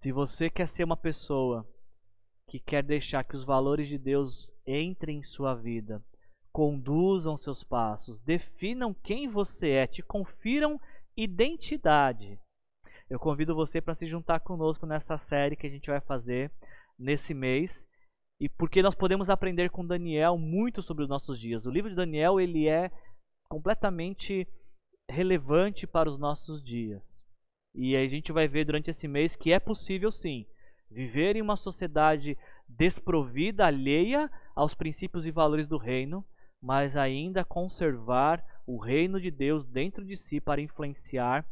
[0.00, 1.68] Se você quer ser uma pessoa
[2.46, 6.02] que quer deixar que os valores de Deus entrem em sua vida,
[6.58, 10.80] conduzam seus passos, definam quem você é, te confiram
[11.16, 12.36] identidade,
[13.08, 16.50] eu convido você para se juntar conosco nessa série que a gente vai fazer
[16.98, 17.86] nesse mês.
[18.40, 21.64] E porque nós podemos aprender com Daniel muito sobre os nossos dias.
[21.64, 22.90] O livro de Daniel ele é
[23.48, 24.44] completamente
[25.08, 27.24] relevante para os nossos dias.
[27.72, 30.44] E a gente vai ver durante esse mês que é possível sim
[30.90, 32.36] viver em uma sociedade
[32.68, 36.26] desprovida, alheia aos princípios e valores do reino,
[36.60, 41.46] mas ainda conservar o reino de Deus dentro de si para influenciar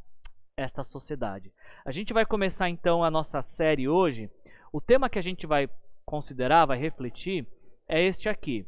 [0.57, 1.53] esta sociedade.
[1.85, 4.31] A gente vai começar então a nossa série hoje.
[4.73, 5.69] O tema que a gente vai
[6.05, 7.47] considerar, vai refletir,
[7.89, 8.67] é este aqui: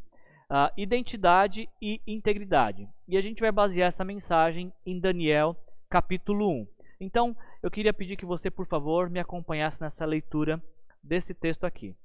[0.76, 2.88] identidade e integridade.
[3.06, 5.56] E a gente vai basear essa mensagem em Daniel,
[5.90, 6.68] capítulo 1.
[7.00, 10.62] Então, eu queria pedir que você, por favor, me acompanhasse nessa leitura
[11.02, 11.96] desse texto aqui.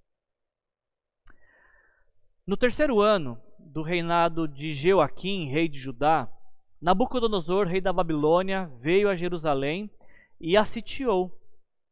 [2.46, 3.41] No terceiro ano
[3.73, 6.29] do reinado de Jeoaquim, rei de Judá,
[6.79, 9.89] Nabucodonosor, rei da Babilônia, veio a Jerusalém
[10.39, 11.31] e a sitiou.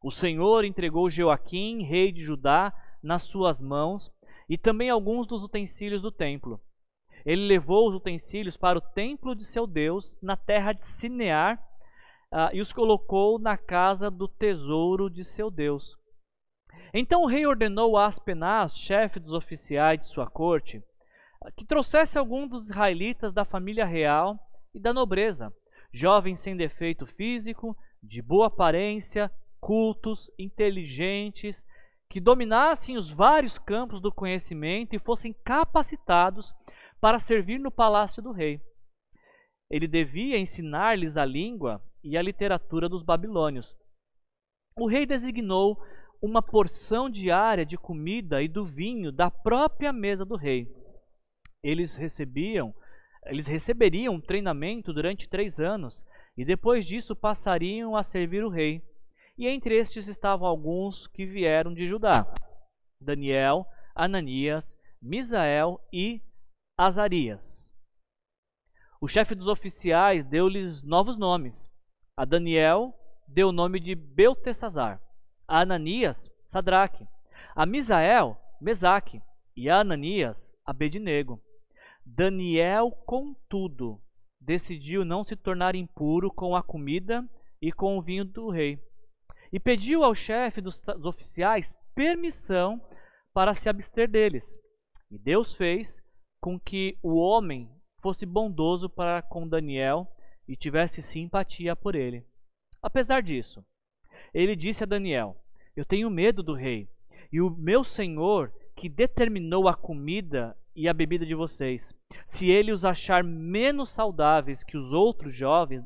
[0.04, 4.12] O Senhor entregou Joaquim, rei de Judá, nas suas mãos
[4.48, 6.62] e também alguns dos utensílios do templo.
[7.26, 11.58] Ele levou os utensílios para o templo de seu Deus, na terra de Sinear,
[12.32, 15.98] uh, e os colocou na casa do tesouro de seu Deus.
[16.94, 20.84] Então o rei ordenou a Aspenaz, chefe dos oficiais de sua corte,
[21.56, 24.38] que trouxesse algum dos israelitas da família real
[24.74, 25.54] e da nobreza,
[25.92, 31.64] jovens sem defeito físico, de boa aparência, cultos, inteligentes,
[32.10, 36.54] que dominassem os vários campos do conhecimento e fossem capacitados
[37.00, 38.62] para servir no palácio do rei.
[39.70, 43.74] Ele devia ensinar-lhes a língua e a literatura dos babilônios.
[44.76, 45.82] O rei designou
[46.22, 50.68] uma porção diária de comida e do vinho da própria mesa do rei.
[51.64, 52.74] Eles recebiam
[53.26, 56.04] eles receberiam treinamento durante três anos
[56.36, 58.84] e depois disso passariam a servir o rei.
[59.38, 62.26] E entre estes estavam alguns que vieram de Judá:
[63.00, 66.22] Daniel, Ananias, Misael e
[66.78, 67.72] Azarias.
[69.00, 71.70] O chefe dos oficiais deu-lhes novos nomes.
[72.18, 72.94] A Daniel
[73.28, 75.02] deu o nome de Beltesazar,
[75.48, 77.08] a Ananias, Sadraque,
[77.56, 79.22] a Misael, Mesaque
[79.56, 81.42] e a Ananias, Abednego.
[82.06, 84.02] Daniel, contudo,
[84.40, 87.28] decidiu não se tornar impuro com a comida
[87.62, 88.80] e com o vinho do rei.
[89.54, 92.82] E pediu ao chefe dos, oficiais permissão
[93.34, 94.58] para se abster deles.
[95.10, 96.02] E Deus fez
[96.40, 97.70] com que o homem
[98.02, 100.08] fosse bondoso para com Daniel
[100.48, 102.26] e tivesse simpatia por ele.
[102.82, 103.64] Apesar disso,
[104.34, 105.38] ele disse a Daniel:
[105.76, 106.90] Eu tenho medo do rei,
[107.32, 111.96] e o meu senhor, que determinou a comida e a bebida de vocês.
[112.28, 115.84] Se ele os achar menos saudáveis que os outros jovens,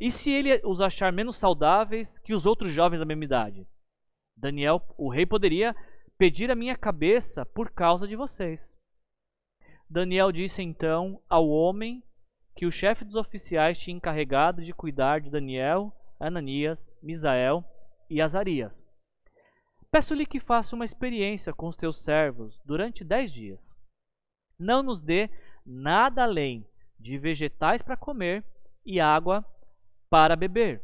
[0.00, 3.66] e se ele os achar menos saudáveis que os outros jovens da mesma idade?
[4.36, 5.74] Daniel, o rei poderia
[6.18, 8.76] pedir a minha cabeça por causa de vocês.
[9.88, 12.02] Daniel disse então ao homem
[12.56, 17.64] que o chefe dos oficiais tinha encarregado de cuidar de Daniel, Ananias, Misael
[18.08, 18.82] e Azarias.
[19.90, 23.76] Peço-lhe que faça uma experiência com os teus servos durante dez dias.
[24.58, 25.30] Não nos dê
[25.64, 26.66] nada além
[26.98, 28.44] de vegetais para comer
[28.84, 29.44] e água
[30.08, 30.82] para beber.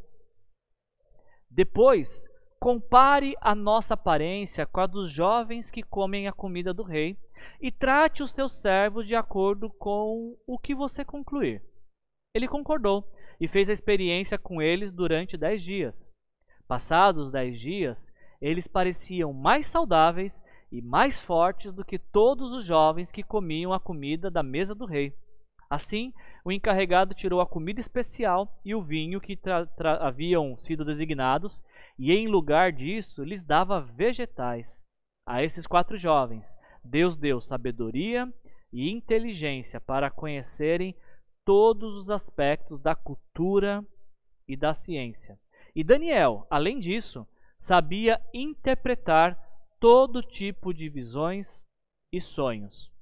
[1.50, 2.28] Depois,
[2.58, 7.16] compare a nossa aparência com a dos jovens que comem a comida do rei
[7.60, 11.62] e trate os teus servos de acordo com o que você concluir.
[12.34, 16.08] Ele concordou e fez a experiência com eles durante dez dias.
[16.68, 23.10] Passados dez dias, eles pareciam mais saudáveis e mais fortes do que todos os jovens
[23.10, 25.12] que comiam a comida da mesa do rei.
[25.68, 26.12] Assim,
[26.44, 29.38] o encarregado tirou a comida especial e o vinho que
[30.00, 31.62] haviam sido designados,
[31.98, 34.80] e em lugar disso lhes dava vegetais.
[35.26, 38.32] A esses quatro jovens, Deus deu sabedoria
[38.72, 40.94] e inteligência para conhecerem
[41.44, 43.84] todos os aspectos da cultura
[44.48, 45.38] e da ciência.
[45.74, 47.26] E Daniel, além disso,
[47.58, 49.38] sabia interpretar
[49.80, 51.64] todo tipo de visões
[52.12, 52.92] e sonhos.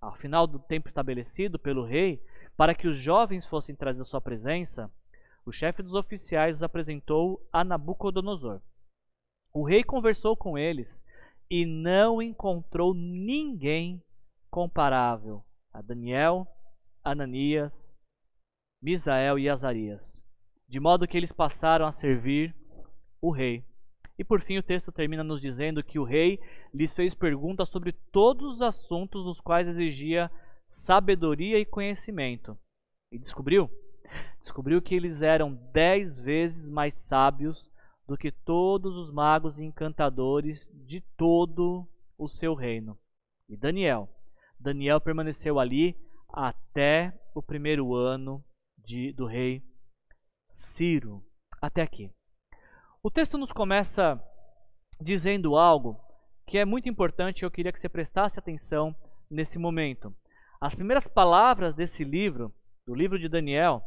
[0.00, 2.20] Ao final do tempo estabelecido pelo rei,
[2.56, 4.92] para que os jovens fossem trazidos à sua presença,
[5.46, 8.60] o chefe dos oficiais os apresentou a Nabucodonosor.
[9.54, 11.02] O rei conversou com eles
[11.48, 14.02] e não encontrou ninguém
[14.50, 16.46] comparável a Daniel,
[17.04, 17.88] Ananias,
[18.82, 20.22] Misael e Azarias,
[20.68, 22.54] de modo que eles passaram a servir
[23.20, 23.64] o rei.
[24.22, 26.38] E por fim o texto termina nos dizendo que o rei
[26.72, 30.30] lhes fez perguntas sobre todos os assuntos nos quais exigia
[30.68, 32.56] sabedoria e conhecimento.
[33.10, 33.68] E descobriu?
[34.40, 37.68] Descobriu que eles eram dez vezes mais sábios
[38.06, 41.84] do que todos os magos e encantadores de todo
[42.16, 42.96] o seu reino.
[43.48, 44.08] E Daniel?
[44.56, 45.96] Daniel permaneceu ali
[46.28, 48.40] até o primeiro ano
[48.78, 49.64] de, do rei
[50.48, 51.24] Ciro.
[51.60, 52.08] Até aqui.
[53.04, 54.22] O texto nos começa
[55.00, 55.98] dizendo algo
[56.46, 58.94] que é muito importante e eu queria que você prestasse atenção
[59.28, 60.14] nesse momento.
[60.60, 62.54] As primeiras palavras desse livro,
[62.86, 63.82] do livro de Daniel,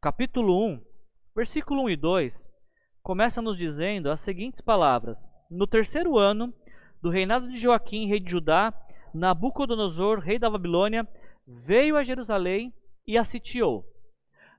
[0.00, 0.82] capítulo 1,
[1.34, 2.48] versículo 1 e 2,
[3.02, 6.50] começa nos dizendo as seguintes palavras: No terceiro ano
[7.02, 8.72] do reinado de Joaquim, rei de Judá,
[9.12, 11.06] Nabucodonosor, rei da Babilônia,
[11.46, 12.72] veio a Jerusalém
[13.06, 13.84] e a sitiou.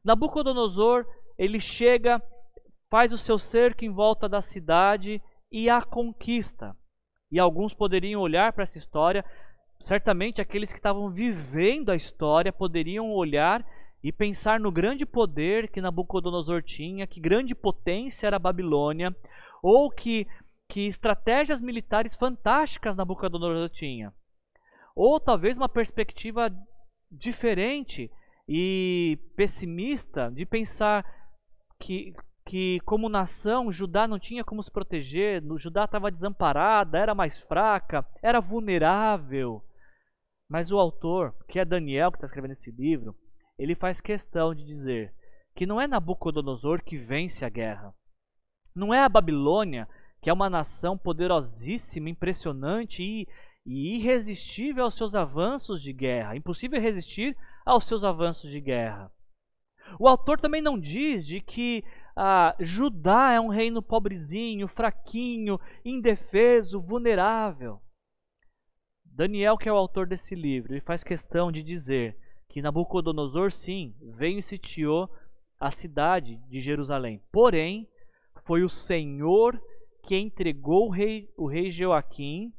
[0.03, 1.03] Nabucodonosor,
[1.35, 2.21] ele chega,
[2.89, 5.21] faz o seu cerco em volta da cidade
[5.51, 6.75] e a conquista.
[7.31, 9.23] E alguns poderiam olhar para essa história,
[9.83, 13.65] certamente aqueles que estavam vivendo a história poderiam olhar
[14.03, 19.15] e pensar no grande poder que Nabucodonosor tinha, que grande potência era a Babilônia,
[19.61, 20.27] ou que,
[20.69, 24.13] que estratégias militares fantásticas Nabucodonosor tinha.
[24.95, 26.49] Ou talvez uma perspectiva
[27.11, 28.09] diferente
[28.47, 31.05] e pessimista de pensar
[31.79, 32.13] que,
[32.47, 38.07] que como nação Judá não tinha como se proteger, Judá estava desamparada, era mais fraca,
[38.23, 39.61] era vulnerável.
[40.49, 43.13] Mas o autor, que é Daniel, que está escrevendo esse livro,
[43.59, 45.13] ele faz questão de dizer
[45.53, 47.93] que não é Nabucodonosor que vence a guerra.
[48.73, 49.87] Não é a Babilônia,
[50.21, 53.27] que é uma nação poderosíssima, impressionante e,
[53.65, 56.37] e irresistível aos seus avanços de guerra.
[56.37, 59.11] Impossível resistir aos seus avanços de guerra.
[59.99, 61.83] O autor também não diz de que
[62.19, 67.79] ah, Judá é um reino pobrezinho, fraquinho, indefeso, vulnerável.
[69.05, 72.17] Daniel, que é o autor desse livro, ele faz questão de dizer
[72.49, 75.07] que Nabucodonosor, sim, veio e sitiou
[75.59, 77.21] a cidade de Jerusalém.
[77.31, 77.87] Porém,
[78.45, 79.61] foi o Senhor
[80.01, 82.51] que entregou o rei, o rei Joaquim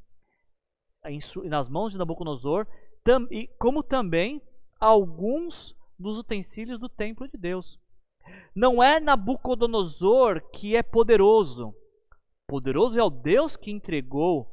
[1.04, 2.64] em, nas mãos de Nabucodonosor,
[3.02, 4.40] tam, e, como também
[4.78, 7.76] alguns dos utensílios do templo de Deus.
[8.54, 11.74] Não é Nabucodonosor que é poderoso.
[12.48, 14.50] Poderoso é o Deus que entregou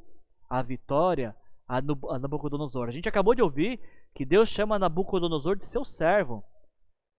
[0.49, 1.35] a vitória
[1.67, 1.81] a
[2.19, 2.87] Nabucodonosor.
[2.87, 3.79] A gente acabou de ouvir
[4.13, 6.43] que Deus chama Nabucodonosor de seu servo.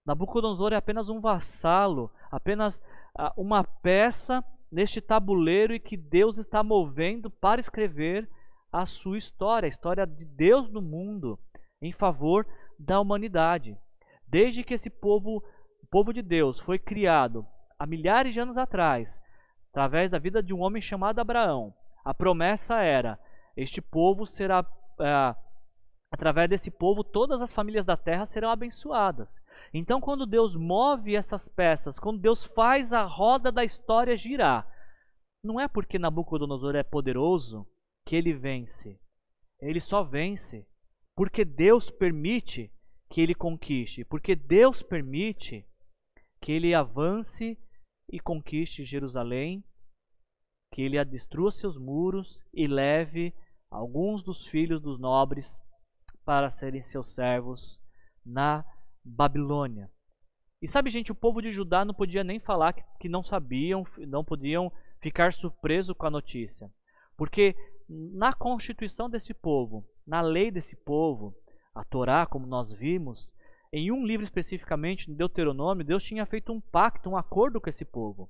[0.05, 2.77] Nabucodonosor é apenas um vassalo, apenas
[3.19, 8.29] uh, uma peça neste tabuleiro e que Deus está movendo para escrever
[8.71, 11.37] a sua história, a história de Deus no mundo
[11.81, 12.47] em favor
[12.79, 13.77] da humanidade.
[14.27, 15.43] Desde que esse povo,
[15.87, 17.47] o povo de Deus, foi criado
[17.79, 19.21] há milhares de anos atrás,
[19.71, 21.73] através da vida de um homem chamado Abraão,
[22.03, 23.17] a promessa era:
[23.55, 25.35] este povo será uh,
[26.11, 29.39] através desse povo, todas as famílias da terra serão abençoadas.
[29.73, 34.67] Então, quando Deus move essas peças, quando Deus faz a roda da história girar,
[35.41, 37.65] não é porque Nabucodonosor é poderoso
[38.05, 38.99] que ele vence.
[39.61, 40.67] Ele só vence
[41.15, 42.69] porque Deus permite
[43.09, 45.65] que ele conquiste, porque Deus permite
[46.41, 47.57] que ele avance
[48.11, 49.63] e conquiste Jerusalém,
[50.73, 53.33] que ele destrua seus muros e leve
[53.69, 55.61] alguns dos filhos dos nobres
[56.23, 57.79] para serem seus servos
[58.25, 58.65] na
[59.03, 59.89] Babilônia.
[60.61, 63.85] E sabe, gente, o povo de Judá não podia nem falar que, que não sabiam,
[63.99, 64.71] não podiam
[65.01, 66.69] ficar surpreso com a notícia.
[67.15, 67.55] Porque
[67.87, 71.35] na constituição desse povo, na lei desse povo,
[71.73, 73.33] a Torá, como nós vimos,
[73.77, 77.85] em um livro especificamente, no Deuteronômio, Deus tinha feito um pacto, um acordo com esse
[77.85, 78.29] povo.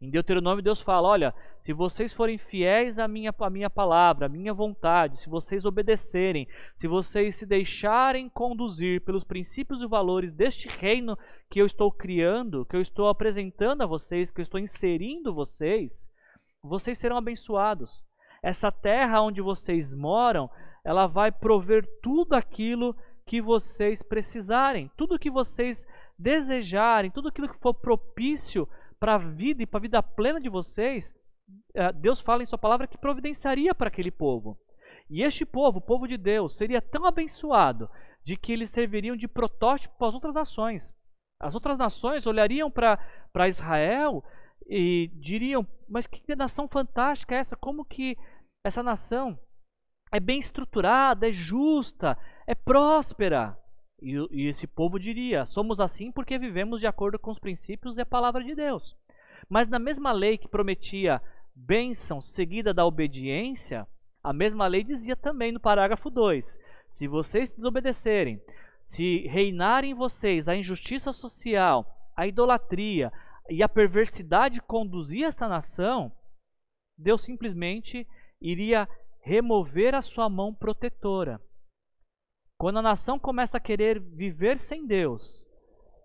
[0.00, 4.28] Em Deuteronômio, Deus fala: Olha, se vocês forem fiéis à minha, à minha palavra, à
[4.28, 10.68] minha vontade, se vocês obedecerem, se vocês se deixarem conduzir pelos princípios e valores deste
[10.68, 11.16] reino
[11.50, 16.08] que eu estou criando, que eu estou apresentando a vocês, que eu estou inserindo vocês,
[16.62, 18.04] vocês serão abençoados.
[18.42, 20.50] Essa terra onde vocês moram,
[20.84, 22.94] ela vai prover tudo aquilo
[23.26, 28.68] que vocês precisarem, tudo que vocês desejarem, tudo aquilo que for propício
[28.98, 31.14] para a vida e para a vida plena de vocês,
[31.74, 34.58] é, Deus fala em Sua palavra que providenciaria para aquele povo.
[35.10, 37.90] E este povo, o povo de Deus, seria tão abençoado
[38.24, 40.94] de que eles serviriam de protótipo para as outras nações.
[41.40, 44.24] As outras nações olhariam para Israel
[44.66, 47.56] e diriam: Mas que nação fantástica é essa?
[47.56, 48.16] Como que
[48.64, 49.38] essa nação
[50.16, 53.56] é bem estruturada, é justa, é próspera.
[54.00, 58.00] E, e, esse povo diria: somos assim porque vivemos de acordo com os princípios e
[58.00, 58.96] a palavra de Deus.
[59.48, 61.20] Mas na mesma lei que prometia
[61.54, 63.86] bênção seguida da obediência,
[64.22, 66.58] a mesma lei dizia também no parágrafo 2:
[66.90, 68.40] se vocês desobedecerem,
[68.86, 73.12] se reinarem em vocês a injustiça social, a idolatria
[73.50, 76.10] e a perversidade conduzir esta nação,
[76.96, 78.06] Deus simplesmente
[78.40, 78.88] iria
[79.26, 81.42] remover a sua mão protetora.
[82.56, 85.44] Quando a nação começa a querer viver sem Deus,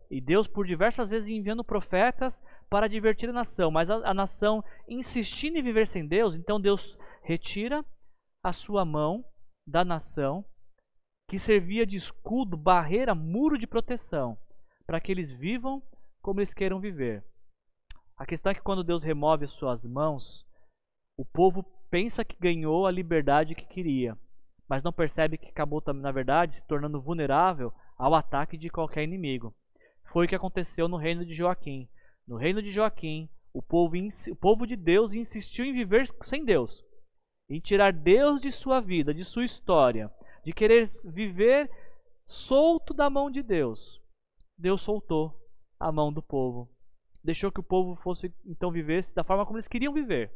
[0.10, 4.64] e Deus por diversas vezes enviando profetas para divertir a nação, mas a, a nação
[4.88, 7.86] insistindo em viver sem Deus, então Deus retira
[8.44, 9.24] a sua mão
[9.68, 10.44] da nação,
[11.30, 14.36] que servia de escudo, barreira, muro de proteção,
[14.84, 15.80] para que eles vivam
[16.24, 17.24] como eles queiram viver.
[18.18, 20.44] A questão é que quando Deus remove suas mãos,
[21.16, 24.18] o povo pensa que ganhou a liberdade que queria,
[24.68, 29.54] mas não percebe que acabou, na verdade, se tornando vulnerável ao ataque de qualquer inimigo.
[30.06, 31.90] Foi o que aconteceu no reino de Joaquim.
[32.26, 36.84] No reino de Joaquim, o povo, o povo de Deus insistiu em viver sem Deus,
[37.50, 40.10] em tirar Deus de sua vida, de sua história,
[40.46, 41.70] de querer viver
[42.26, 44.02] solto da mão de Deus.
[44.58, 45.38] Deus soltou
[45.78, 46.70] a mão do povo.
[47.22, 50.32] Deixou que o povo fosse então vivesse da forma como eles queriam viver.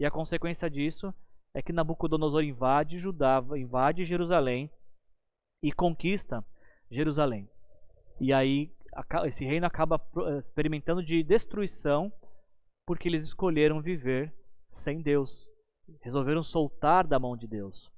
[0.00, 1.12] E a consequência disso
[1.52, 4.70] é que Nabucodonosor invade Judá, invade Jerusalém
[5.62, 6.44] e conquista
[6.90, 7.48] Jerusalém.
[8.20, 8.72] E aí
[9.24, 12.12] esse reino acaba eh, experimentando de destruição
[12.86, 14.32] porque eles escolheram viver
[14.70, 15.46] sem Deus.
[16.00, 17.90] Resolveram soltar da mão de Deus.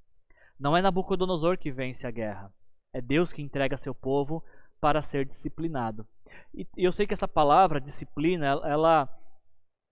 [0.58, 2.52] Não é Nabucodonosor que vence a guerra.
[2.94, 4.42] É Deus que entrega seu povo
[4.80, 6.06] para ser disciplinado.
[6.54, 9.08] E eu sei que essa palavra disciplina, ela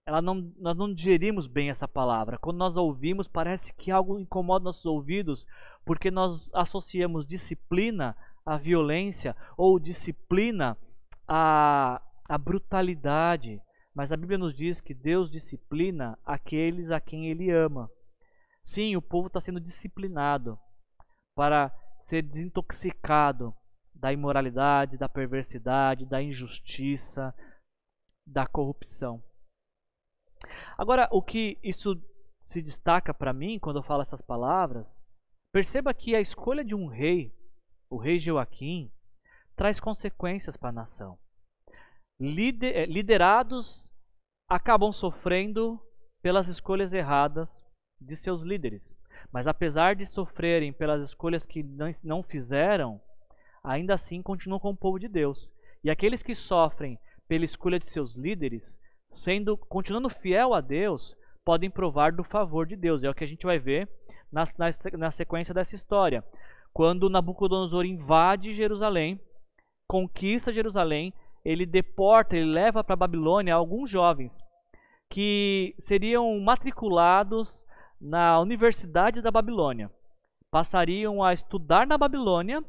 [0.09, 2.39] ela não, nós não digerimos bem essa palavra.
[2.39, 5.47] Quando nós ouvimos, parece que algo incomoda nossos ouvidos,
[5.85, 10.79] porque nós associamos disciplina à violência ou disciplina
[11.29, 13.61] à, à brutalidade.
[13.95, 17.91] Mas a Bíblia nos diz que Deus disciplina aqueles a quem Ele ama.
[18.63, 20.59] Sim, o povo está sendo disciplinado
[21.35, 21.71] para
[22.07, 23.55] ser desintoxicado
[23.95, 27.35] da imoralidade, da perversidade, da injustiça,
[28.27, 29.23] da corrupção.
[30.76, 32.01] Agora, o que isso
[32.43, 35.05] se destaca para mim quando eu falo essas palavras,
[35.53, 37.34] perceba que a escolha de um rei,
[37.91, 38.91] o rei Joaquim,
[39.55, 41.18] traz consequências para a nação.
[42.20, 43.93] Eh, liderados
[44.49, 45.80] acabam sofrendo
[46.22, 47.64] pelas escolhas erradas
[48.01, 48.97] de seus líderes.
[49.32, 51.62] Mas apesar de sofrerem pelas escolhas que
[52.03, 53.01] não fizeram,
[53.62, 55.53] ainda assim continuam com o povo de Deus.
[55.82, 58.78] E aqueles que sofrem pela escolha de seus líderes
[59.11, 63.05] sendo continuando fiel a Deus, podem provar do favor de Deus.
[63.05, 63.89] É o que a gente vai ver
[64.31, 66.25] na, na, na sequência dessa história.
[66.73, 69.21] Quando Nabucodonosor invade Jerusalém,
[69.87, 71.13] conquista Jerusalém,
[71.45, 74.43] ele deporta, ele leva para Babilônia alguns jovens
[75.09, 77.65] que seriam matriculados
[78.01, 79.91] na Universidade da Babilônia.
[80.51, 82.65] passariam a estudar na Babilônia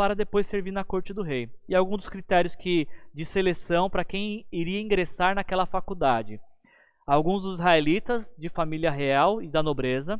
[0.00, 1.50] para depois servir na corte do rei.
[1.68, 6.40] E alguns dos critérios que de seleção para quem iria ingressar naquela faculdade.
[7.06, 10.18] Alguns dos israelitas de família real e da nobreza,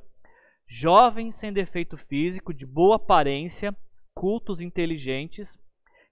[0.68, 3.74] jovens sem defeito físico, de boa aparência,
[4.14, 5.58] cultos inteligentes,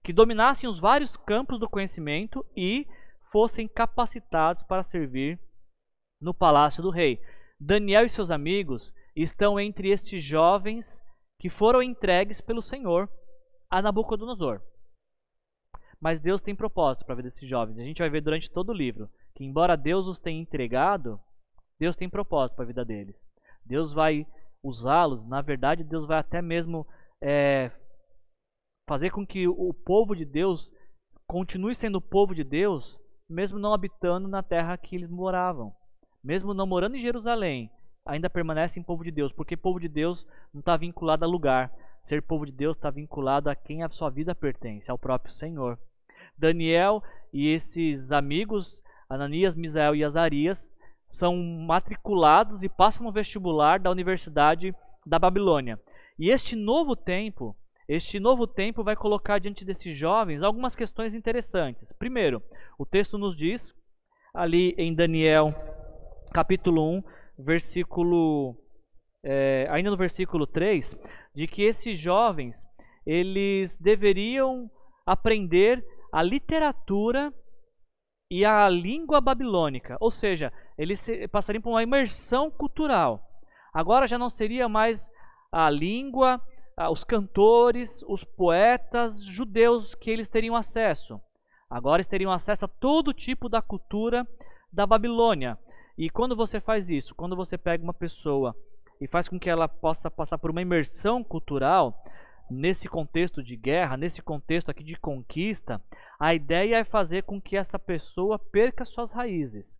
[0.03, 2.87] que dominassem os vários campos do conhecimento e
[3.31, 5.39] fossem capacitados para servir
[6.19, 7.21] no palácio do rei.
[7.59, 10.99] Daniel e seus amigos estão entre estes jovens
[11.37, 13.07] que foram entregues pelo Senhor
[13.69, 14.61] a Nabucodonosor.
[16.01, 17.77] Mas Deus tem propósito para a vida desses jovens.
[17.77, 21.19] A gente vai ver durante todo o livro que, embora Deus os tenha entregado,
[21.77, 23.15] Deus tem propósito para a vida deles.
[23.65, 24.25] Deus vai
[24.63, 25.25] usá-los.
[25.25, 26.87] Na verdade, Deus vai até mesmo
[27.21, 27.71] é,
[28.87, 30.73] fazer com que o povo de Deus
[31.27, 32.97] continue sendo o povo de Deus,
[33.29, 35.75] mesmo não habitando na terra que eles moravam.
[36.23, 37.71] Mesmo não morando em Jerusalém,
[38.05, 42.21] ainda permanecem povo de Deus, porque povo de Deus não está vinculado a lugar, Ser
[42.21, 45.77] povo de Deus está vinculado a quem a sua vida pertence, ao próprio Senhor.
[46.37, 50.69] Daniel e esses amigos, Ananias, Misael e Azarias,
[51.07, 54.73] são matriculados e passam no vestibular da Universidade
[55.05, 55.79] da Babilônia.
[56.17, 57.55] E este novo tempo,
[57.87, 61.91] este novo tempo vai colocar diante desses jovens algumas questões interessantes.
[61.93, 62.41] Primeiro,
[62.77, 63.73] o texto nos diz,
[64.33, 65.53] ali em Daniel,
[66.31, 67.03] capítulo 1,
[67.39, 68.55] versículo.
[69.21, 70.95] É, ainda no versículo 3,
[71.39, 72.67] de que esses jovens
[73.05, 74.69] eles deveriam
[75.05, 75.81] aprender
[76.11, 77.33] a literatura
[78.29, 83.25] e a língua babilônica, ou seja, eles passariam por uma imersão cultural.
[83.73, 85.09] Agora já não seria mais
[85.49, 86.41] a língua,
[86.91, 91.21] os cantores, os poetas judeus que eles teriam acesso.
[91.69, 94.27] Agora eles teriam acesso a todo tipo da cultura
[94.73, 95.57] da Babilônia.
[95.97, 98.53] E quando você faz isso, quando você pega uma pessoa
[99.01, 102.03] e faz com que ela possa passar por uma imersão cultural
[102.49, 105.81] nesse contexto de guerra, nesse contexto aqui de conquista,
[106.19, 109.77] a ideia é fazer com que essa pessoa perca suas raízes.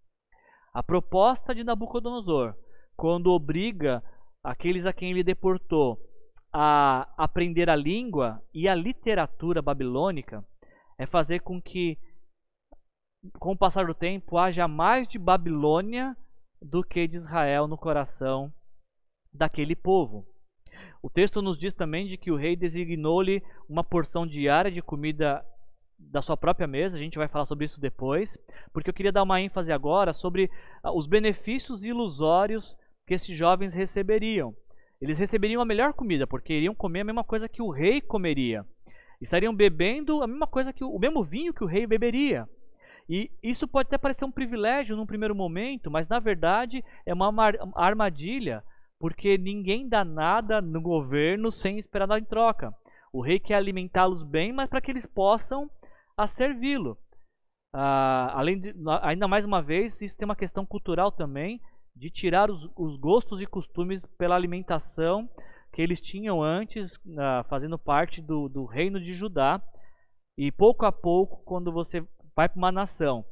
[0.74, 2.55] A proposta de Nabucodonosor,
[2.95, 4.03] quando obriga
[4.43, 5.99] aqueles a quem ele deportou
[6.53, 10.45] a aprender a língua e a literatura babilônica,
[10.97, 11.97] é fazer com que,
[13.39, 16.15] com o passar do tempo, haja mais de Babilônia
[16.61, 18.53] do que de Israel no coração
[19.32, 20.26] daquele povo.
[21.02, 25.44] O texto nos diz também de que o rei designou-lhe uma porção diária de comida
[25.98, 28.38] da sua própria mesa, a gente vai falar sobre isso depois,
[28.72, 30.50] porque eu queria dar uma ênfase agora sobre
[30.82, 34.56] ah, os benefícios ilusórios que esses jovens receberiam.
[35.02, 38.66] Eles receberiam a melhor comida, porque iriam comer a mesma coisa que o rei comeria.
[39.22, 42.48] Estariam bebendo a mesma coisa que o, o mesmo vinho que o rei beberia.
[43.10, 47.32] E isso pode até parecer um privilégio num primeiro momento, mas na verdade é uma
[47.76, 48.64] armadilha
[49.00, 52.76] porque ninguém dá nada no governo sem esperar nada em troca.
[53.14, 55.70] O rei quer alimentá-los bem, mas para que eles possam
[56.18, 56.97] a servi-lo.
[57.74, 61.62] Ah, além de, ainda mais uma vez, isso tem uma questão cultural também,
[61.95, 65.30] de tirar os, os gostos e costumes pela alimentação
[65.72, 69.62] que eles tinham antes, ah, fazendo parte do, do reino de Judá.
[70.38, 73.26] E pouco a pouco, quando você vai para uma nação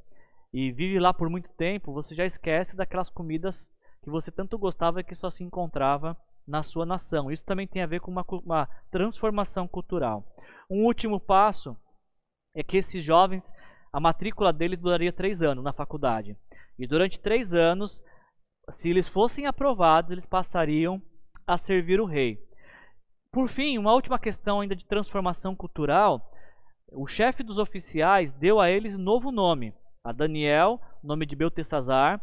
[0.53, 3.69] e vive lá por muito tempo, você já esquece daquelas comidas
[4.07, 6.15] que você tanto gostava que só se encontrava
[6.47, 7.29] na sua nação.
[7.29, 10.25] Isso também tem a ver com uma, uma transformação cultural.
[10.71, 11.75] Um último passo
[12.55, 13.53] é que esses jovens,
[13.91, 16.37] a matrícula deles duraria três anos na faculdade.
[16.79, 18.01] E durante três anos,
[18.71, 21.01] se eles fossem aprovados, eles passariam
[21.45, 22.39] a servir o rei.
[23.29, 26.31] Por fim, uma última questão ainda de transformação cultural.
[26.93, 29.73] O chefe dos oficiais deu a eles novo nome.
[30.01, 32.21] A Daniel, nome de Beltesazar,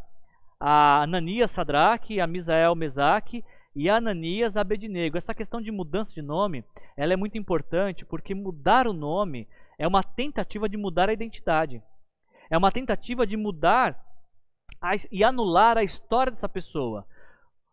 [0.66, 3.44] a Ananias Sadraque, a Misael Mesaque
[3.76, 5.18] e a Ananias Abednego.
[5.18, 6.64] Essa questão de mudança de nome,
[6.96, 9.46] ela é muito importante porque mudar o nome
[9.78, 11.82] é uma tentativa de mudar a identidade.
[12.48, 14.02] É uma tentativa de mudar
[14.80, 17.06] a, e anular a história dessa pessoa.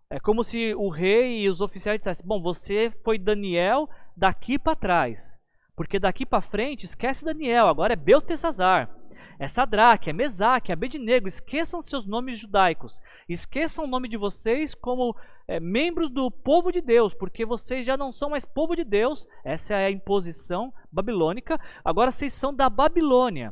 [0.09, 4.75] É como se o rei e os oficiais dissessem: Bom, você foi Daniel daqui para
[4.75, 5.33] trás.
[5.77, 9.00] Porque daqui para frente, esquece Daniel, agora é Beltesazar
[9.41, 11.27] é Sadraque, é Mesaque, é Abednego.
[11.27, 13.01] Esqueçam seus nomes judaicos.
[13.27, 15.15] Esqueçam o nome de vocês como
[15.47, 19.27] é, membros do povo de Deus, porque vocês já não são mais povo de Deus.
[19.43, 21.59] Essa é a imposição babilônica.
[21.83, 23.51] Agora vocês são da Babilônia.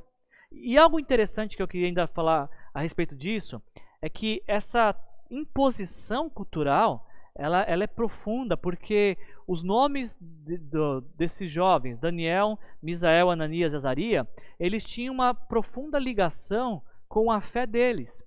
[0.52, 3.60] E algo interessante que eu queria ainda falar a respeito disso
[4.00, 4.96] é que essa
[5.32, 9.18] imposição cultural ela, ela é profunda, porque
[9.50, 14.28] os nomes de, de, desses jovens, Daniel, Misael, Ananias e Azaria,
[14.60, 18.24] eles tinham uma profunda ligação com a fé deles.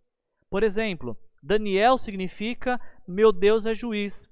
[0.51, 4.29] Por exemplo, Daniel significa meu Deus é juiz.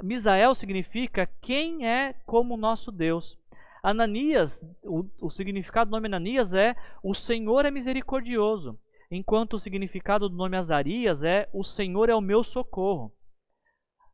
[0.00, 3.36] Misael significa quem é como nosso Deus.
[3.82, 8.78] Ananias, o, o significado do nome Ananias é o Senhor é misericordioso,
[9.10, 13.12] enquanto o significado do nome Azarias é o Senhor é o meu socorro.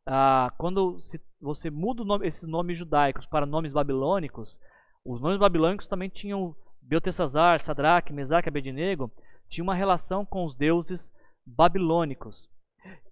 [0.07, 4.59] Ah, quando se, você muda nome, esses nomes judaicos para nomes babilônicos,
[5.05, 9.11] os nomes babilônicos também tinham Beltesazar, Sadraque, Mesaque, Abednego,
[9.47, 11.11] tinha uma relação com os deuses
[11.45, 12.49] babilônicos.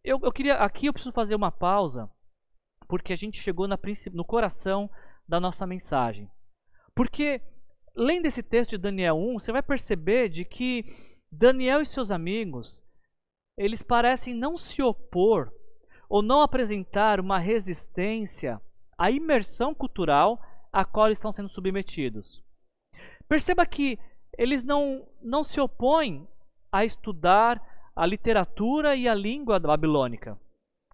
[0.04, 2.10] Eu, eu queria aqui eu preciso fazer uma pausa
[2.88, 3.78] porque a gente chegou na,
[4.12, 4.90] no coração
[5.28, 6.30] da nossa mensagem.
[6.96, 7.40] Porque,
[7.96, 10.84] lendo esse texto de Daniel 1, você vai perceber de que
[11.32, 12.84] Daniel e seus amigos,
[13.56, 15.54] eles parecem não se opor
[16.10, 18.60] ou não apresentar uma resistência
[18.97, 20.41] à imersão cultural
[20.74, 22.43] a qual estão sendo submetidos.
[23.28, 23.99] Perceba que
[24.38, 26.28] eles não, não se opõem
[26.72, 27.62] a estudar
[27.95, 30.39] a literatura e a língua babilônica.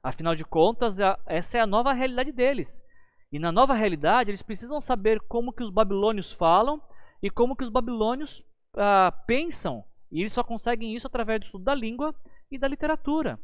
[0.03, 2.81] Afinal de contas, essa é a nova realidade deles.
[3.31, 6.81] E na nova realidade, eles precisam saber como que os babilônios falam
[7.21, 8.43] e como que os babilônios
[8.77, 9.83] ah, pensam.
[10.11, 12.13] E eles só conseguem isso através do estudo da língua
[12.51, 13.39] e da literatura.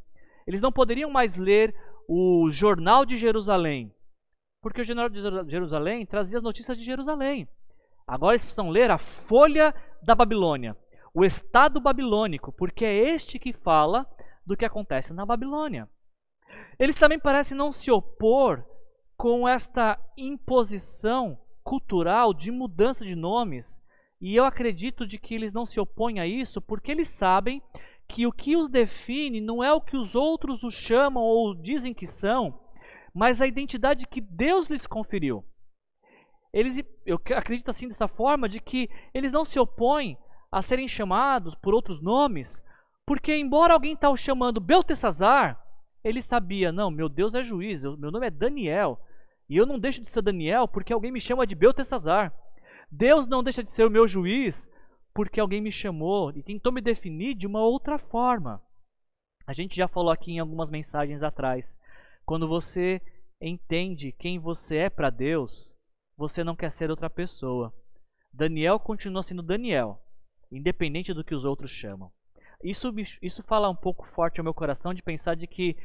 [0.51, 1.73] Eles não poderiam mais ler
[2.09, 3.95] o Jornal de Jerusalém,
[4.61, 7.47] porque o Jornal de Jerusalém trazia as notícias de Jerusalém.
[8.05, 9.73] Agora eles precisam ler a Folha
[10.03, 10.75] da Babilônia,
[11.13, 14.05] o Estado babilônico, porque é este que fala
[14.45, 15.87] do que acontece na Babilônia.
[16.77, 18.61] Eles também parecem não se opor
[19.15, 23.79] com esta imposição cultural de mudança de nomes,
[24.19, 27.63] e eu acredito de que eles não se opõem a isso porque eles sabem
[28.11, 31.93] que o que os define não é o que os outros os chamam ou dizem
[31.93, 32.59] que são,
[33.13, 35.45] mas a identidade que Deus lhes conferiu.
[36.51, 40.17] Eles, eu acredito assim dessa forma de que eles não se opõem
[40.51, 42.61] a serem chamados por outros nomes,
[43.05, 45.57] porque embora alguém o chamando Beltesazar,
[46.03, 48.99] ele sabia, não, meu Deus é juiz, eu, meu nome é Daniel.
[49.49, 52.33] E eu não deixo de ser Daniel porque alguém me chama de Beltesazar.
[52.91, 54.69] Deus não deixa de ser o meu juiz
[55.13, 58.61] porque alguém me chamou e tentou me definir de uma outra forma.
[59.45, 61.77] A gente já falou aqui em algumas mensagens atrás.
[62.25, 63.01] Quando você
[63.41, 65.75] entende quem você é para Deus,
[66.15, 67.73] você não quer ser outra pessoa.
[68.31, 70.01] Daniel continua sendo Daniel,
[70.51, 72.11] independente do que os outros chamam.
[72.63, 75.75] Isso, isso fala um pouco forte ao meu coração de pensar de que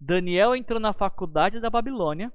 [0.00, 2.32] Daniel entrou na faculdade da Babilônia,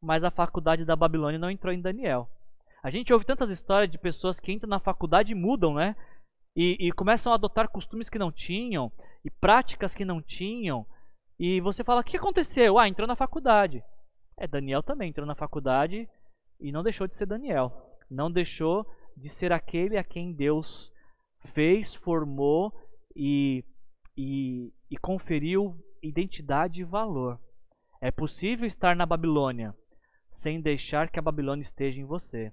[0.00, 2.30] mas a faculdade da Babilônia não entrou em Daniel.
[2.82, 5.94] A gente ouve tantas histórias de pessoas que entram na faculdade e mudam, né?
[6.56, 8.90] E, e começam a adotar costumes que não tinham,
[9.24, 10.86] e práticas que não tinham.
[11.38, 12.78] E você fala: o que aconteceu?
[12.78, 13.82] Ah, entrou na faculdade.
[14.38, 16.08] É, Daniel também entrou na faculdade
[16.58, 17.98] e não deixou de ser Daniel.
[18.10, 20.90] Não deixou de ser aquele a quem Deus
[21.52, 22.72] fez, formou
[23.14, 23.64] e,
[24.16, 27.38] e, e conferiu identidade e valor.
[28.00, 29.74] É possível estar na Babilônia
[30.30, 32.52] sem deixar que a Babilônia esteja em você.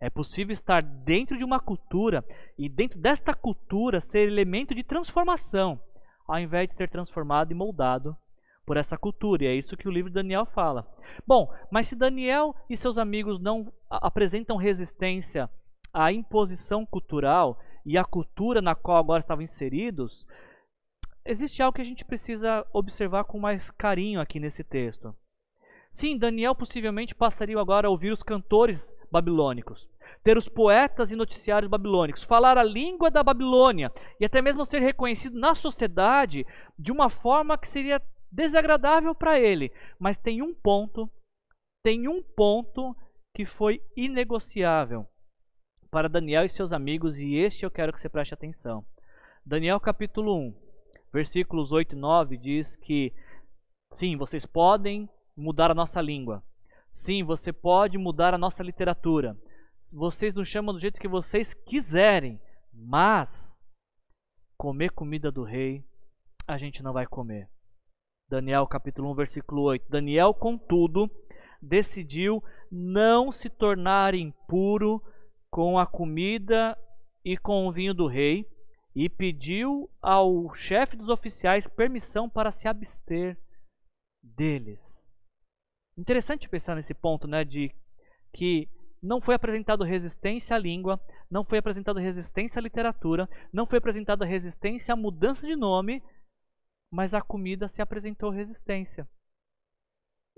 [0.00, 2.24] É possível estar dentro de uma cultura
[2.56, 5.78] e dentro desta cultura ser elemento de transformação,
[6.26, 8.16] ao invés de ser transformado e moldado
[8.64, 9.44] por essa cultura.
[9.44, 10.88] E é isso que o livro de Daniel fala.
[11.26, 15.50] Bom, mas se Daniel e seus amigos não apresentam resistência
[15.92, 20.26] à imposição cultural e à cultura na qual agora estavam inseridos,
[21.26, 25.14] existe algo que a gente precisa observar com mais carinho aqui nesse texto.
[25.92, 28.80] Sim, Daniel possivelmente passaria agora a ouvir os cantores
[29.10, 29.88] babilônicos,
[30.22, 34.80] ter os poetas e noticiários babilônicos, falar a língua da Babilônia e até mesmo ser
[34.80, 36.46] reconhecido na sociedade
[36.78, 38.00] de uma forma que seria
[38.30, 39.72] desagradável para ele.
[39.98, 41.10] Mas tem um ponto,
[41.82, 42.94] tem um ponto
[43.34, 45.06] que foi inegociável
[45.90, 48.84] para Daniel e seus amigos, e este eu quero que você preste atenção.
[49.44, 50.54] Daniel capítulo 1,
[51.12, 53.12] versículos 8 e 9 diz que
[53.92, 56.44] sim, vocês podem mudar a nossa língua.
[56.92, 59.36] Sim, você pode mudar a nossa literatura.
[59.92, 62.40] Vocês nos chamam do jeito que vocês quiserem,
[62.72, 63.62] mas
[64.56, 65.84] comer comida do rei
[66.46, 67.48] a gente não vai comer.
[68.28, 69.88] Daniel capítulo 1, versículo 8.
[69.88, 71.10] Daniel, contudo,
[71.60, 75.02] decidiu não se tornar impuro
[75.50, 76.76] com a comida
[77.24, 78.46] e com o vinho do rei
[78.94, 83.38] e pediu ao chefe dos oficiais permissão para se abster
[84.22, 84.99] deles.
[86.00, 87.70] Interessante pensar nesse ponto, né, de
[88.32, 88.66] que
[89.02, 90.98] não foi apresentado resistência à língua,
[91.30, 96.02] não foi apresentado resistência à literatura, não foi apresentada resistência à mudança de nome,
[96.90, 99.06] mas a comida se apresentou resistência.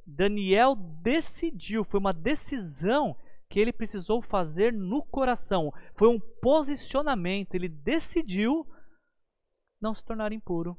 [0.05, 3.17] Daniel decidiu, foi uma decisão
[3.49, 8.67] que ele precisou fazer no coração, foi um posicionamento, ele decidiu
[9.81, 10.77] não se tornar impuro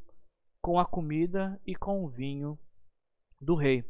[0.61, 2.59] com a comida e com o vinho
[3.39, 3.85] do rei.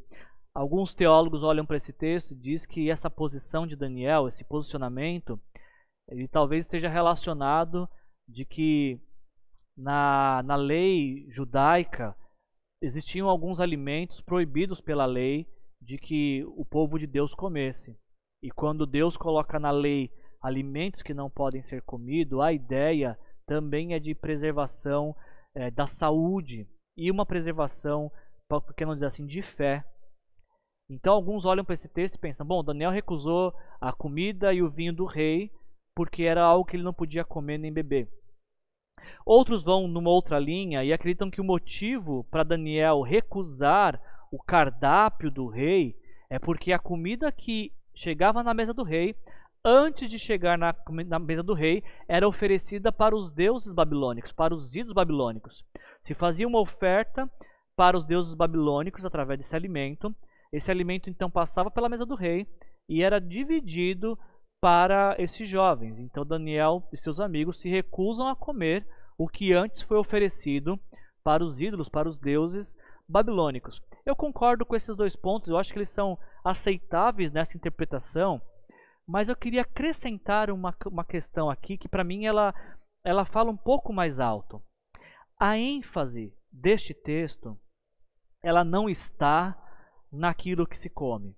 [0.54, 5.40] Alguns teólogos olham para esse texto e diz que essa posição de Daniel, esse posicionamento,
[6.08, 7.90] ele talvez esteja relacionado
[8.28, 9.00] de que
[9.76, 12.16] na, na lei judaica
[12.82, 15.48] existiam alguns alimentos proibidos pela lei
[15.82, 17.98] de que o povo de Deus comesse.
[18.42, 23.94] E quando Deus coloca na lei alimentos que não podem ser comidos, a ideia também
[23.94, 25.16] é de preservação
[25.56, 28.12] é, da saúde e uma preservação,
[28.48, 29.86] por que não dizer assim, de fé.
[30.90, 34.70] Então alguns olham para esse texto e pensam: bom, Daniel recusou a comida e o
[34.70, 35.52] vinho do rei
[35.96, 38.10] porque era algo que ele não podia comer nem beber.
[39.26, 44.00] Outros vão numa outra linha e acreditam que o motivo para Daniel recusar
[44.32, 45.96] o cardápio do rei
[46.30, 49.16] é porque a comida que chegava na mesa do rei,
[49.64, 50.74] antes de chegar na,
[51.06, 55.64] na mesa do rei, era oferecida para os deuses babilônicos, para os ídolos babilônicos.
[56.02, 57.30] Se fazia uma oferta
[57.76, 60.14] para os deuses babilônicos através desse alimento.
[60.54, 62.48] Esse alimento então passava pela mesa do rei
[62.88, 64.18] e era dividido
[64.62, 66.00] para esses jovens.
[66.00, 68.88] Então Daniel e seus amigos se recusam a comer
[69.18, 70.80] o que antes foi oferecido
[71.24, 72.76] para os ídolos, para os deuses
[73.10, 73.82] babilônicos.
[74.06, 78.40] Eu concordo com esses dois pontos, eu acho que eles são aceitáveis nessa interpretação,
[79.08, 82.54] mas eu queria acrescentar uma, uma questão aqui que para mim ela,
[83.04, 84.62] ela fala um pouco mais alto.
[85.40, 87.58] A ênfase deste texto,
[88.42, 89.58] ela não está
[90.14, 91.36] naquilo que se come.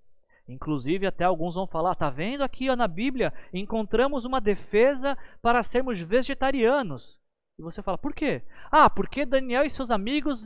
[0.48, 3.34] Inclusive, até alguns vão falar: tá vendo aqui ó, na Bíblia?
[3.52, 7.20] Encontramos uma defesa para sermos vegetarianos.
[7.58, 8.44] E você fala: por quê?
[8.72, 10.46] Ah, porque Daniel e seus amigos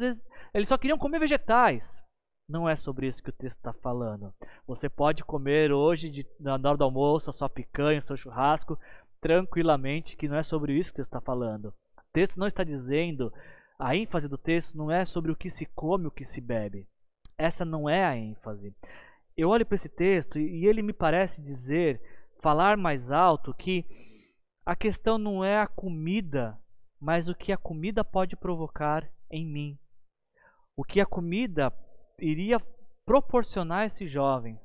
[0.53, 2.01] eles só queriam comer vegetais.
[2.47, 4.33] Não é sobre isso que o texto está falando.
[4.65, 8.79] Você pode comer hoje, de, na hora do almoço, a sua picanha, o seu churrasco,
[9.21, 11.65] tranquilamente, que não é sobre isso que o texto está falando.
[11.65, 13.31] O texto não está dizendo,
[13.77, 16.87] a ênfase do texto não é sobre o que se come, o que se bebe.
[17.39, 18.75] Essa não é a ênfase.
[19.37, 22.01] Eu olho para esse texto e ele me parece dizer,
[22.41, 23.85] falar mais alto, que
[24.65, 26.59] a questão não é a comida,
[26.99, 29.79] mas o que a comida pode provocar em mim.
[30.75, 31.73] O que a comida
[32.19, 32.59] iria
[33.05, 34.59] proporcionar a esses jovens.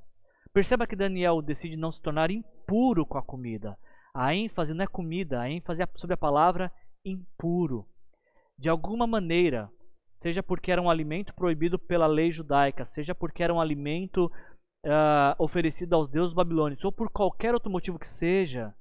[0.53, 3.79] Perceba que Daniel decide não se tornar impuro com a comida.
[4.13, 6.73] A ênfase não é comida, a ênfase é sobre a palavra
[7.05, 7.87] impuro.
[8.59, 9.71] De alguma maneira,
[10.25, 14.33] seja porque era um alimento proibido pela lei judaica, seja porque era um alimento
[14.87, 18.75] uh, oferecido aos deuses babilônicos, ou por qualquer outro motivo que seja,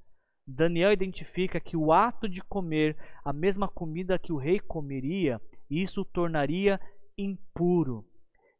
[0.46, 5.38] Daniel identifica que o ato de comer a mesma comida que o rei comeria,
[5.68, 6.80] isso o tornaria
[7.18, 8.06] impuro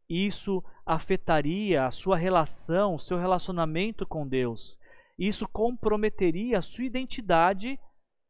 [0.09, 4.78] isso afetaria a sua relação, o seu relacionamento com Deus.
[5.18, 7.78] Isso comprometeria a sua identidade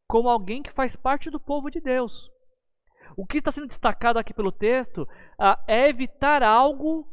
[0.09, 2.31] como alguém que faz parte do povo de Deus.
[3.17, 5.09] O que está sendo destacado aqui pelo texto
[5.39, 7.09] ah, é evitar algo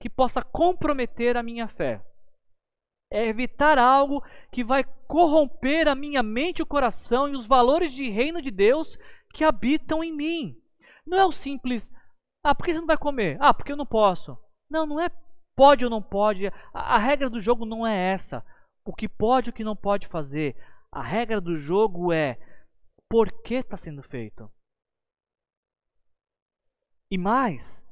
[0.00, 2.04] que possa comprometer a minha fé.
[3.10, 8.08] É evitar algo que vai corromper a minha mente o coração e os valores de
[8.08, 8.96] reino de Deus
[9.34, 10.56] que habitam em mim.
[11.06, 11.90] Não é o simples,
[12.42, 13.36] ah, por que você não vai comer?
[13.40, 14.36] Ah, porque eu não posso.
[14.68, 15.08] Não, não é
[15.54, 16.46] pode ou não pode.
[16.46, 18.44] A, a regra do jogo não é essa.
[18.84, 20.56] O que pode e o que não pode fazer.
[20.90, 22.38] A regra do jogo é
[23.08, 24.50] por que está sendo feito.
[27.12, 27.86] E mais,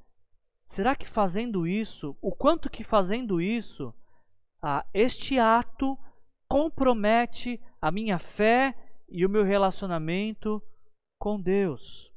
[0.66, 3.94] será que fazendo isso, o quanto que fazendo isso,
[4.62, 5.94] ah, este ato
[6.48, 8.74] compromete a minha fé
[9.10, 10.62] e o meu relacionamento
[11.18, 12.10] com Deus?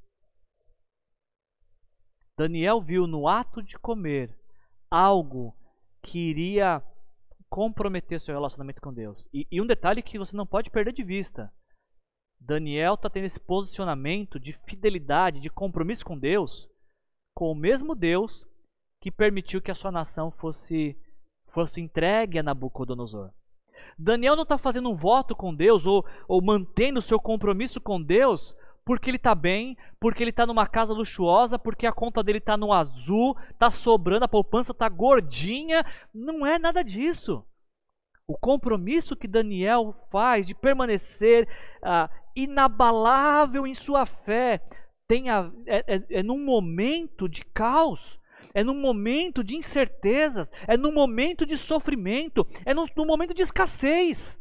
[2.38, 4.34] Daniel viu no ato de comer
[4.90, 5.54] algo
[6.02, 6.82] que iria
[7.50, 9.28] comprometer seu relacionamento com Deus.
[9.34, 11.52] E, e um detalhe que você não pode perder de vista:
[12.40, 16.72] Daniel está tendo esse posicionamento de fidelidade, de compromisso com Deus,
[17.34, 18.46] com o mesmo Deus
[19.02, 20.98] que permitiu que a sua nação fosse,
[21.50, 23.32] fosse entregue a Nabucodonosor.
[23.98, 28.02] Daniel não está fazendo um voto com Deus ou, ou mantendo o seu compromisso com
[28.02, 28.56] Deus
[28.86, 32.58] porque ele está bem, porque ele está numa casa luxuosa, porque a conta dele está
[32.58, 35.86] no azul, está sobrando, a poupança está gordinha.
[36.14, 37.46] Não é nada disso.
[38.28, 41.48] O compromisso que Daniel faz de permanecer
[41.82, 44.62] ah, inabalável em sua fé
[45.08, 48.20] tem a, é, é, é num momento de caos,
[48.54, 53.42] é num momento de incertezas, é num momento de sofrimento, é num, num momento de
[53.42, 54.40] escassez.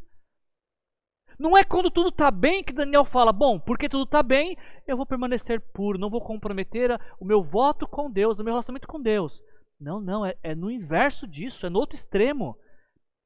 [1.39, 4.57] Não é quando tudo está bem que Daniel fala: bom, porque tudo está bem,
[4.87, 8.87] eu vou permanecer puro, não vou comprometer o meu voto com Deus, o meu relacionamento
[8.87, 9.43] com Deus.
[9.81, 12.57] Não, não, é, é no inverso disso, é no outro extremo.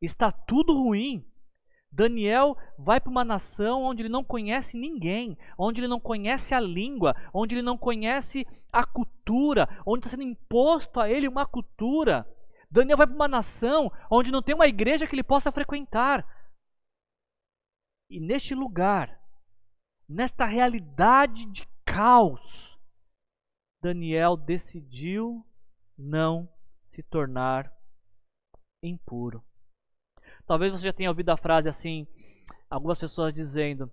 [0.00, 1.26] Está tudo ruim.
[1.96, 6.60] Daniel vai para uma nação onde ele não conhece ninguém, onde ele não conhece a
[6.60, 12.30] língua, onde ele não conhece a cultura, onde está sendo imposto a ele uma cultura.
[12.70, 16.22] Daniel vai para uma nação onde não tem uma igreja que ele possa frequentar.
[18.10, 19.18] E neste lugar,
[20.06, 22.78] nesta realidade de caos,
[23.82, 25.42] Daniel decidiu
[25.96, 26.46] não
[26.90, 27.72] se tornar
[28.82, 29.42] impuro.
[30.46, 32.06] Talvez você já tenha ouvido a frase assim,
[32.70, 33.92] algumas pessoas dizendo: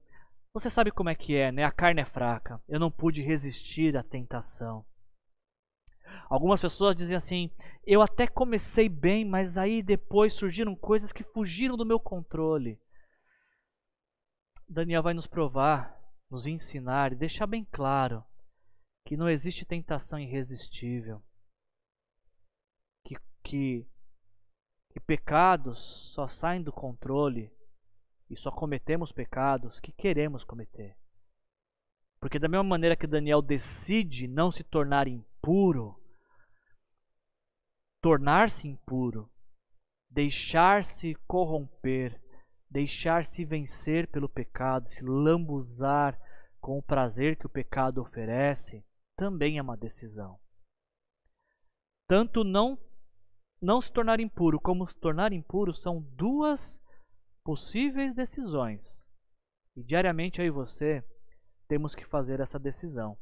[0.53, 1.63] Você sabe como é que é, né?
[1.63, 2.61] A carne é fraca.
[2.67, 4.85] Eu não pude resistir à tentação.
[6.29, 7.49] Algumas pessoas dizem assim:
[7.85, 12.79] Eu até comecei bem, mas aí depois surgiram coisas que fugiram do meu controle.
[14.69, 15.99] Daniel vai nos provar,
[16.29, 18.23] nos ensinar e deixar bem claro
[19.05, 21.21] que não existe tentação irresistível.
[23.05, 23.87] Que, que,
[24.93, 27.51] que pecados só saem do controle
[28.29, 30.95] e só cometemos pecados que queremos cometer.
[32.19, 35.99] Porque, da mesma maneira que Daniel decide não se tornar impuro,
[38.01, 39.27] tornar-se impuro,
[40.11, 42.21] deixar-se corromper,
[42.69, 46.19] deixar-se vencer pelo pecado, se lambuzar
[46.61, 48.85] com o prazer que o pecado oferece,
[49.17, 50.39] também é uma decisão.
[52.07, 52.77] Tanto não
[53.63, 56.81] não se tornar impuro como se tornar impuro são duas
[57.45, 59.07] possíveis decisões.
[59.73, 61.01] E diariamente e você
[61.65, 63.17] temos que fazer essa decisão.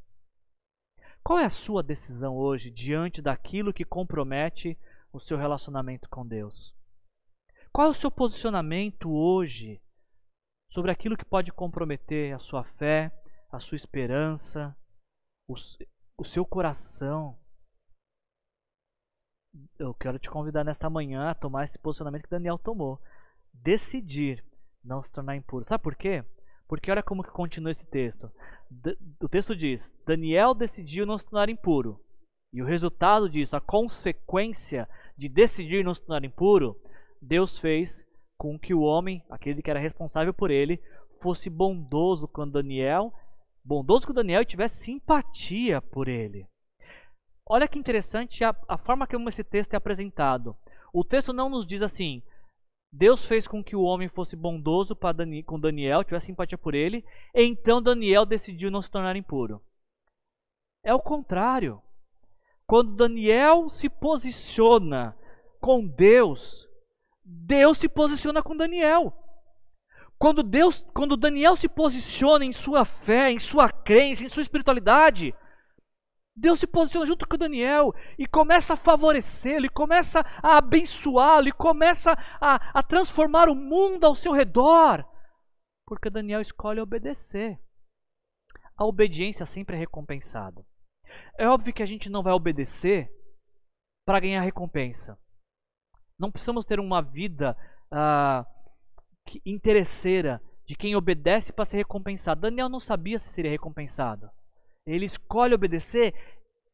[1.23, 4.75] Qual é a sua decisão hoje diante daquilo que compromete
[5.13, 6.75] o seu relacionamento com Deus?
[7.71, 9.79] Qual é o seu posicionamento hoje
[10.71, 13.11] sobre aquilo que pode comprometer a sua fé,
[13.51, 14.75] a sua esperança,
[15.47, 15.53] o,
[16.17, 17.37] o seu coração?
[19.77, 22.99] Eu quero te convidar nesta manhã a tomar esse posicionamento que Daniel tomou.
[23.53, 24.43] Decidir
[24.83, 25.65] não se tornar impuro.
[25.65, 26.23] Sabe por quê?
[26.67, 28.31] Porque olha como que continua esse texto.
[29.19, 31.99] o texto diz: Daniel decidiu não se tornar impuro.
[32.53, 34.87] E o resultado disso, a consequência
[35.17, 36.79] de decidir não se tornar impuro,
[37.21, 38.05] Deus fez
[38.37, 40.81] com que o homem, aquele que era responsável por ele,
[41.21, 43.13] fosse bondoso com Daniel,
[43.63, 46.47] bondoso com Daniel e tivesse simpatia por ele.
[47.47, 50.55] Olha que interessante a, a forma como esse texto é apresentado.
[50.93, 52.21] O texto não nos diz assim:
[52.91, 57.05] Deus fez com que o homem fosse bondoso Dani, com Daniel, tivesse simpatia por ele,
[57.33, 59.61] então Daniel decidiu não se tornar impuro.
[60.83, 61.81] É o contrário.
[62.67, 65.15] Quando Daniel se posiciona
[65.59, 66.67] com Deus,
[67.23, 69.13] Deus se posiciona com Daniel.
[70.17, 75.33] Quando Deus, quando Daniel se posiciona em sua fé, em sua crença, em sua espiritualidade,
[76.35, 81.51] Deus se posiciona junto com Daniel e começa a favorecê-lo, e começa a abençoá-lo, e
[81.51, 85.05] começa a, a transformar o mundo ao seu redor,
[85.85, 87.59] porque Daniel escolhe obedecer.
[88.77, 90.65] A obediência sempre é recompensada.
[91.37, 93.11] É óbvio que a gente não vai obedecer
[94.05, 95.19] para ganhar recompensa.
[96.17, 97.57] Não precisamos ter uma vida
[97.91, 98.45] ah,
[99.45, 102.41] interesseira de quem obedece para ser recompensado.
[102.41, 104.31] Daniel não sabia se seria recompensado.
[104.85, 106.13] Ele escolhe obedecer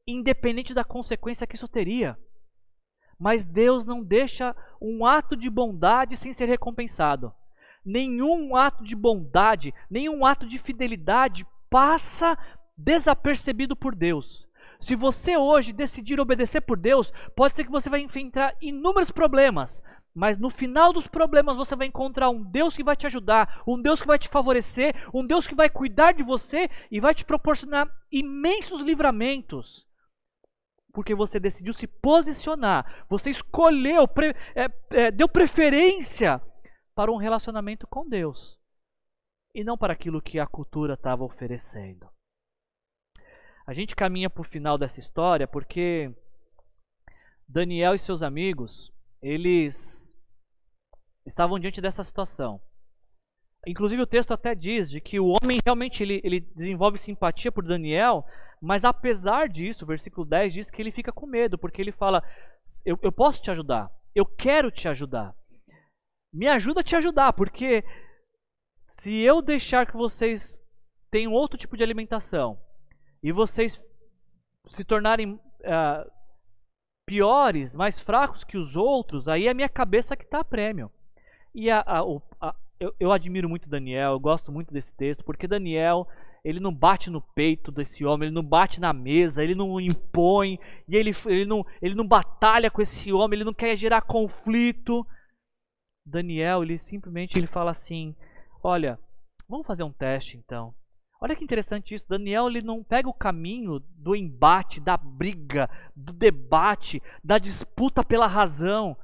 [0.05, 2.17] independente da consequência que isso teria.
[3.19, 7.33] Mas Deus não deixa um ato de bondade sem ser recompensado.
[7.83, 12.37] Nenhum ato de bondade, nenhum ato de fidelidade passa
[12.77, 14.47] desapercebido por Deus.
[14.79, 19.81] Se você hoje decidir obedecer por Deus, pode ser que você vai enfrentar inúmeros problemas,
[20.17, 23.79] mas no final dos problemas você vai encontrar um Deus que vai te ajudar, um
[23.79, 27.23] Deus que vai te favorecer, um Deus que vai cuidar de você e vai te
[27.23, 29.85] proporcionar imensos livramentos.
[30.91, 36.41] Porque você decidiu se posicionar, você escolheu, pre, é, é, deu preferência
[36.95, 38.57] para um relacionamento com Deus
[39.53, 42.09] e não para aquilo que a cultura estava oferecendo.
[43.67, 46.11] A gente caminha para o final dessa história porque
[47.47, 48.91] Daniel e seus amigos,
[49.21, 50.06] eles
[51.27, 52.59] estavam diante dessa situação.
[53.67, 57.65] Inclusive o texto até diz de que o homem realmente ele, ele desenvolve simpatia por
[57.65, 58.25] Daniel,
[58.61, 62.23] mas apesar disso, o versículo 10 diz que ele fica com medo, porque ele fala:
[62.85, 65.35] eu, eu posso te ajudar, eu quero te ajudar.
[66.33, 67.83] Me ajuda a te ajudar, porque
[68.99, 70.61] se eu deixar que vocês
[71.11, 72.59] tenham outro tipo de alimentação,
[73.21, 73.83] e vocês
[74.69, 76.11] se tornarem uh,
[77.05, 80.91] piores, mais fracos que os outros, aí é a minha cabeça que está a prêmio.
[81.53, 82.01] E a, a,
[82.41, 86.07] a, eu, eu admiro muito Daniel, eu gosto muito desse texto, porque Daniel
[86.43, 90.57] ele não bate no peito desse homem, ele não bate na mesa, ele não impõe,
[90.87, 95.05] e ele, ele, não, ele não batalha com esse homem, ele não quer gerar conflito.
[96.05, 98.15] Daniel, ele simplesmente ele fala assim:
[98.63, 98.97] Olha,
[99.49, 100.73] vamos fazer um teste então.
[101.19, 102.07] Olha que interessante isso.
[102.07, 108.27] Daniel ele não pega o caminho do embate, da briga, do debate, da disputa pela
[108.27, 108.95] razão.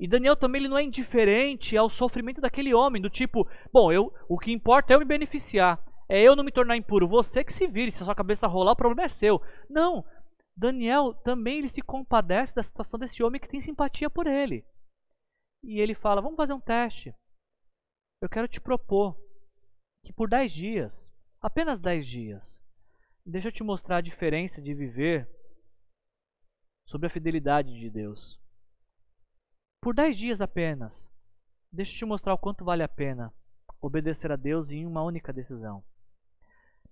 [0.00, 4.10] E Daniel também ele não é indiferente ao sofrimento daquele homem, do tipo, bom, eu,
[4.26, 5.78] o que importa é eu me beneficiar,
[6.08, 7.06] é eu não me tornar impuro.
[7.06, 9.42] Você que se vire, se a sua cabeça rolar, o problema é seu.
[9.68, 10.02] Não.
[10.56, 14.64] Daniel também ele se compadece da situação desse homem que tem simpatia por ele.
[15.62, 17.14] E ele fala: Vamos fazer um teste.
[18.22, 19.20] Eu quero te propor
[20.02, 22.60] que por 10 dias, apenas 10 dias,
[23.24, 25.28] deixa eu te mostrar a diferença de viver
[26.86, 28.39] sobre a fidelidade de Deus.
[29.82, 31.08] Por 10 dias apenas,
[31.72, 33.32] deixa eu te mostrar o quanto vale a pena
[33.80, 35.82] obedecer a Deus em uma única decisão.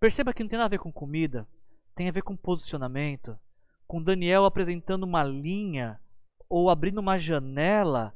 [0.01, 1.47] Perceba que não tem nada a ver com comida,
[1.95, 3.39] tem a ver com posicionamento,
[3.87, 6.01] com Daniel apresentando uma linha
[6.49, 8.15] ou abrindo uma janela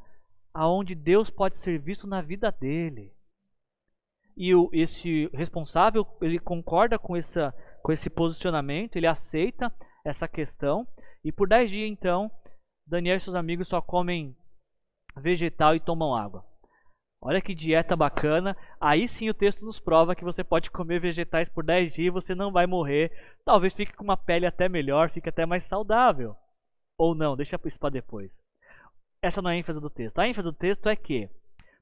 [0.55, 3.13] aonde Deus pode ser visto na vida dele.
[4.35, 7.53] E o, esse responsável ele concorda com, essa,
[7.83, 9.71] com esse posicionamento, ele aceita
[10.03, 10.89] essa questão.
[11.23, 12.31] E por 10 dias então
[12.87, 14.35] Daniel e seus amigos só comem
[15.17, 16.45] vegetal e tomam água.
[17.21, 18.57] Olha que dieta bacana.
[18.81, 22.11] Aí sim o texto nos prova que você pode comer vegetais por 10 dias e
[22.11, 23.13] você não vai morrer.
[23.45, 26.37] Talvez fique com uma pele até melhor, fique até mais saudável.
[26.99, 28.31] Ou não, deixa isso para depois.
[29.23, 30.19] Essa não é a ênfase do texto.
[30.19, 31.31] A ênfase do texto é que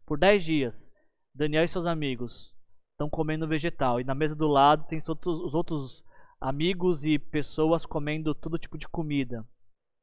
[0.04, 0.90] por 10 dias
[1.34, 2.54] Daniel e seus amigos
[2.92, 6.04] estão comendo vegetal e na mesa do lado tem os outros
[6.38, 9.46] amigos e pessoas comendo todo tipo de comida.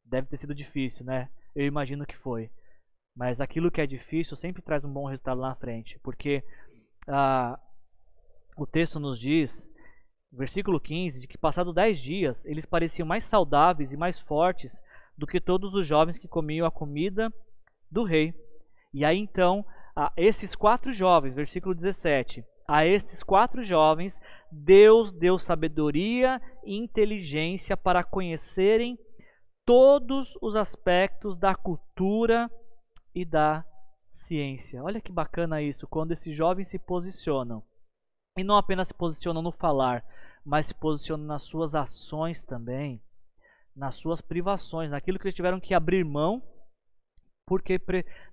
[0.04, 1.30] Deve ter sido difícil, né?
[1.56, 2.50] Eu imagino que foi.
[3.18, 6.44] Mas aquilo que é difícil sempre traz um bom resultado lá na frente, porque
[7.08, 7.60] ah,
[8.56, 9.68] o texto nos diz,
[10.32, 14.72] versículo 15, de que passados 10 dias eles pareciam mais saudáveis e mais fortes
[15.18, 17.34] do que todos os jovens que comiam a comida
[17.90, 18.36] do rei.
[18.94, 19.66] E aí então
[19.96, 22.46] a esses quatro jovens, versículo 17.
[22.68, 24.20] A estes quatro jovens,
[24.52, 28.96] Deus deu sabedoria e inteligência para conhecerem
[29.66, 32.48] todos os aspectos da cultura
[33.18, 33.66] e da
[34.12, 34.84] ciência.
[34.84, 37.64] Olha que bacana isso, quando esses jovens se posicionam.
[38.38, 40.06] E não apenas se posicionam no falar,
[40.46, 43.02] mas se posicionam nas suas ações também,
[43.76, 46.44] nas suas privações, naquilo que eles tiveram que abrir mão
[47.48, 47.80] porque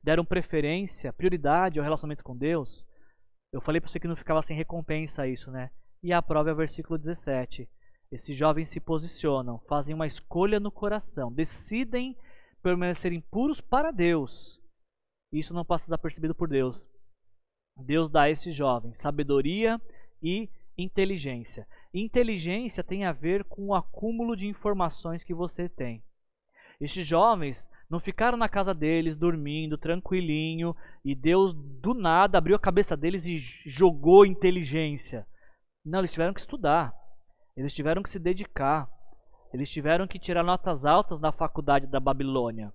[0.03, 2.85] deram preferência, prioridade ao relacionamento com Deus,
[3.53, 5.71] eu falei para você que não ficava sem recompensa isso, né?
[6.03, 7.71] E a prova é o versículo 17.
[8.11, 12.19] Esses jovens se posicionam, fazem uma escolha no coração, decidem
[12.61, 14.61] permanecerem puros para Deus.
[15.35, 16.89] Isso não passa desapercebido por Deus.
[17.77, 19.81] Deus dá a esses jovens sabedoria
[20.23, 21.67] e inteligência.
[21.93, 26.05] Inteligência tem a ver com o acúmulo de informações que você tem.
[26.81, 30.75] Estes jovens não ficaram na casa deles, dormindo, tranquilinho,
[31.05, 35.27] e Deus do nada abriu a cabeça deles e jogou inteligência.
[35.85, 36.95] Não, eles tiveram que estudar.
[37.57, 38.89] Eles tiveram que se dedicar.
[39.53, 42.73] Eles tiveram que tirar notas altas na faculdade da Babilônia.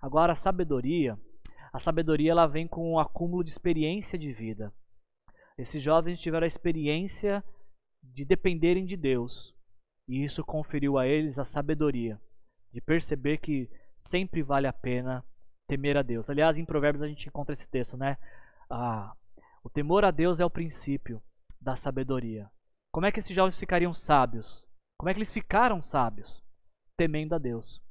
[0.00, 1.18] Agora a sabedoria,
[1.74, 4.72] a sabedoria ela vem com um acúmulo de experiência de vida.
[5.58, 7.42] Esses jovens tiveram a experiência
[8.00, 9.52] de dependerem de Deus,
[10.06, 12.20] e isso conferiu a eles a sabedoria
[12.72, 13.68] de perceber que
[13.98, 15.24] sempre vale a pena
[15.66, 16.30] temer a Deus.
[16.30, 18.18] Aliás, em Provérbios a gente encontra esse texto, né?
[18.70, 19.12] Ah,
[19.64, 21.20] o temor a Deus é o princípio
[21.60, 22.48] da sabedoria.
[22.92, 24.64] Como é que esses jovens ficariam sábios?
[24.96, 26.40] Como é que eles ficaram sábios?
[26.96, 27.82] Temendo a Deus,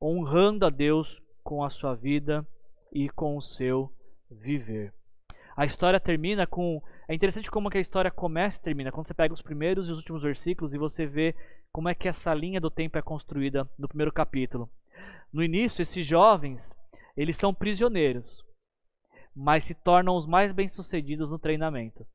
[0.00, 2.46] honrando a Deus com a sua vida
[2.92, 3.92] e com o seu
[4.30, 4.92] viver.
[5.56, 6.80] A história termina com.
[7.08, 8.92] É interessante como que a história começa e termina.
[8.92, 11.34] Quando você pega os primeiros e os últimos versículos e você vê
[11.72, 14.70] como é que essa linha do tempo é construída no primeiro capítulo.
[15.32, 16.74] No início, esses jovens,
[17.16, 18.44] eles são prisioneiros,
[19.34, 22.06] mas se tornam os mais bem-sucedidos no treinamento.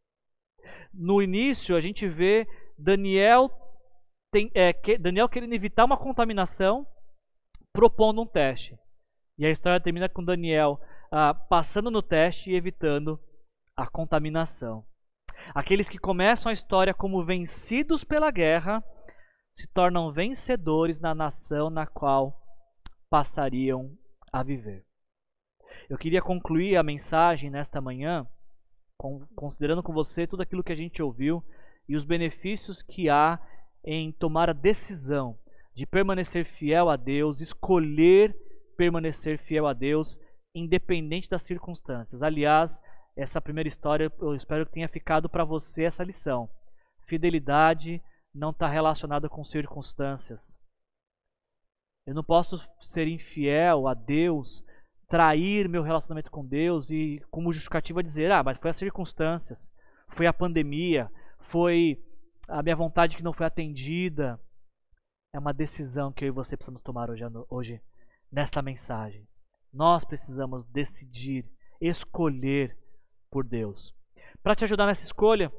[0.93, 2.47] No início, a gente vê
[2.77, 3.51] Daniel,
[4.31, 6.87] tem, é, que, Daniel querendo evitar uma contaminação,
[7.71, 8.77] propondo um teste.
[9.37, 10.79] E a história termina com Daniel
[11.11, 13.19] ah, passando no teste e evitando
[13.75, 14.85] a contaminação.
[15.53, 18.83] Aqueles que começam a história como vencidos pela guerra
[19.55, 22.41] se tornam vencedores na nação na qual
[23.09, 23.95] passariam
[24.31, 24.85] a viver.
[25.89, 28.27] Eu queria concluir a mensagem nesta manhã
[29.35, 31.43] considerando com você tudo aquilo que a gente ouviu
[31.89, 33.39] e os benefícios que há
[33.83, 35.37] em tomar a decisão
[35.75, 38.33] de permanecer fiel a Deus, escolher
[38.75, 40.19] permanecer fiel a Deus,
[40.55, 42.21] independente das circunstâncias.
[42.21, 42.81] Aliás,
[43.15, 46.49] essa primeira história eu espero que tenha ficado para você essa lição.
[47.05, 48.01] Fidelidade
[48.33, 50.57] não está relacionada com circunstâncias.
[52.07, 54.63] Eu não posso ser infiel a Deus,
[55.07, 59.69] trair meu relacionamento com Deus e, como justificativa, dizer: ah, mas foi as circunstâncias,
[60.09, 61.09] foi a pandemia,
[61.39, 62.03] foi
[62.47, 64.39] a minha vontade que não foi atendida.
[65.35, 67.81] É uma decisão que eu e você precisamos tomar hoje, hoje
[68.33, 69.27] nesta mensagem.
[69.71, 71.45] Nós precisamos decidir,
[71.79, 72.75] escolher
[73.29, 73.93] por Deus.
[74.41, 75.51] Para te ajudar nessa escolha,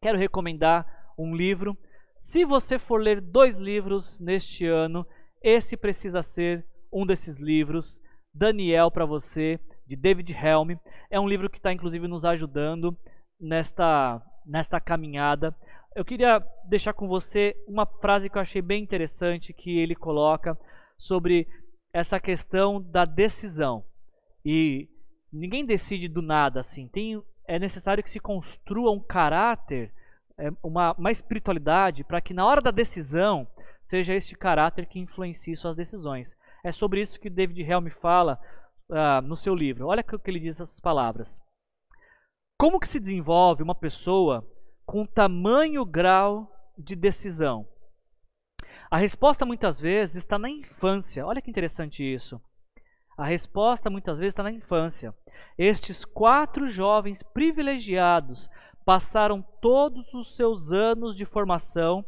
[0.00, 0.86] quero recomendar
[1.18, 1.76] um livro.
[2.18, 5.06] Se você for ler dois livros neste ano,
[5.42, 8.00] esse precisa ser um desses livros.
[8.34, 10.76] Daniel para você, de David Helm.
[11.10, 12.96] É um livro que está inclusive nos ajudando
[13.40, 15.56] nesta, nesta caminhada.
[15.96, 20.56] Eu queria deixar com você uma frase que eu achei bem interessante que ele coloca
[20.98, 21.48] sobre
[21.92, 23.84] essa questão da decisão.
[24.44, 24.88] E
[25.32, 26.88] ninguém decide do nada assim.
[26.88, 29.92] Tem, é necessário que se construa um caráter,
[30.38, 33.46] é, uma, uma espiritualidade, para que na hora da decisão
[33.88, 36.36] seja este caráter que influencie suas decisões.
[36.62, 38.38] É sobre isso que David Helm fala
[38.90, 39.86] uh, no seu livro.
[39.86, 41.40] Olha o que ele diz essas palavras.
[42.58, 44.46] Como que se desenvolve uma pessoa
[44.84, 47.66] com tamanho grau de decisão?
[48.90, 51.26] A resposta muitas vezes está na infância.
[51.26, 52.40] Olha que interessante isso.
[53.18, 55.14] A resposta muitas vezes está na infância.
[55.58, 58.48] Estes quatro jovens privilegiados
[58.84, 62.02] passaram todos os seus anos de formação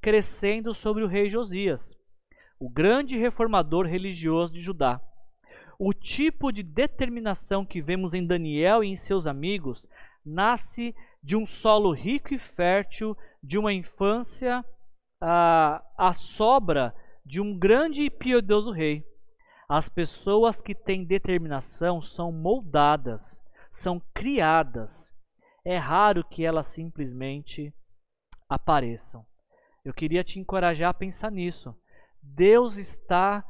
[0.00, 1.96] crescendo sobre o rei Josias,
[2.60, 5.00] o grande reformador religioso de Judá.
[5.78, 9.86] O tipo de determinação que vemos em Daniel e em seus amigos
[10.24, 14.64] nasce de um solo rico e fértil, de uma infância
[15.20, 16.94] a, a sobra
[17.24, 19.04] de um grande e piedoso rei.
[19.68, 23.40] As pessoas que têm determinação são moldadas,
[23.72, 25.12] são criadas.
[25.64, 27.74] É raro que elas simplesmente
[28.48, 29.26] apareçam.
[29.84, 31.74] Eu queria te encorajar a pensar nisso.
[32.22, 33.44] Deus está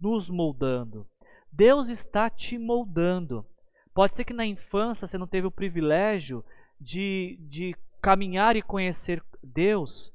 [0.00, 1.06] nos moldando.
[1.50, 3.46] Deus está te moldando.
[3.94, 6.44] Pode ser que na infância você não teve o privilégio
[6.80, 10.12] de, de caminhar e conhecer Deus,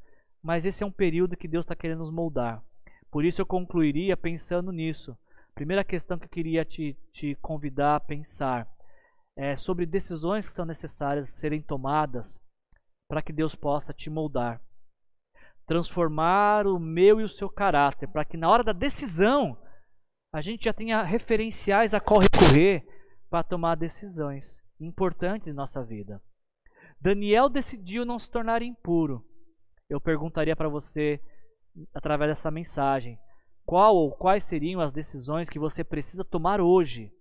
[0.47, 2.63] mas esse é um período que Deus está querendo nos moldar.
[3.11, 5.17] Por isso eu concluiria pensando nisso.
[5.53, 8.65] Primeira questão que eu queria te, te convidar a pensar
[9.35, 12.39] é sobre decisões que são necessárias serem tomadas
[13.09, 14.61] para que Deus possa te moldar.
[15.65, 19.61] Transformar o meu e o seu caráter, para que na hora da decisão
[20.33, 22.87] a gente já tenha referenciais a qual recorrer
[23.29, 26.23] para tomar decisões importantes em nossa vida.
[27.01, 29.27] Daniel decidiu não se tornar impuro
[29.89, 31.21] eu perguntaria para você,
[31.93, 33.19] através dessa mensagem,
[33.65, 37.11] qual ou quais seriam as decisões que você precisa tomar hoje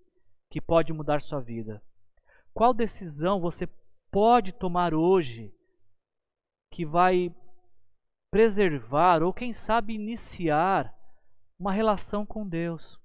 [0.51, 1.83] que pode mudar sua vida?
[2.55, 3.69] Qual decisão você
[4.11, 5.53] pode tomar hoje
[6.73, 7.35] que vai
[8.31, 10.95] preservar ou quem sabe iniciar
[11.59, 12.99] uma relação com Deus?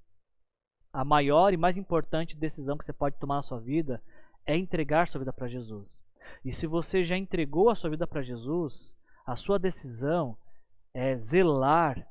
[0.93, 4.03] A maior e mais importante decisão que você pode tomar na sua vida
[4.45, 6.01] é entregar sua vida para Jesus.
[6.43, 8.93] E se você já entregou a sua vida para Jesus,
[9.25, 10.37] a sua decisão
[10.93, 12.07] é zelar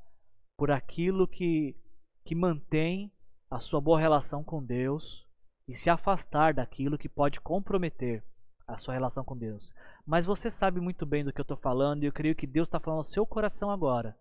[0.56, 1.76] por aquilo que,
[2.24, 3.12] que mantém
[3.50, 5.26] a sua boa relação com Deus
[5.66, 8.24] e se afastar daquilo que pode comprometer
[8.66, 9.72] a sua relação com Deus.
[10.06, 12.68] Mas você sabe muito bem do que eu estou falando e eu creio que Deus
[12.68, 14.16] está falando ao seu coração agora.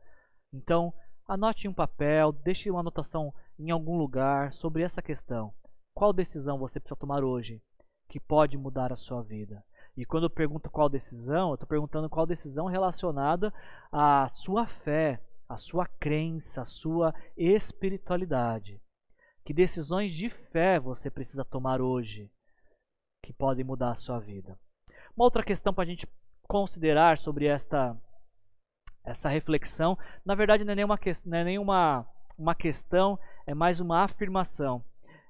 [0.53, 0.93] Então,
[1.27, 5.53] anote em um papel, deixe uma anotação em algum lugar sobre essa questão.
[5.93, 7.61] Qual decisão você precisa tomar hoje
[8.07, 9.63] que pode mudar a sua vida?
[9.99, 13.53] E quando eu pergunto qual decisão, eu estou perguntando qual decisão relacionada
[13.91, 18.81] à sua fé, à sua crença, à sua espiritualidade.
[19.43, 22.31] Que decisões de fé você precisa tomar hoje
[23.21, 24.57] que podem mudar a sua vida?
[25.17, 26.07] Uma outra questão para a gente
[26.47, 27.93] considerar sobre esta
[29.03, 32.07] essa reflexão, na verdade não é nenhuma, não é nenhuma
[32.37, 34.81] uma questão, é mais uma afirmação.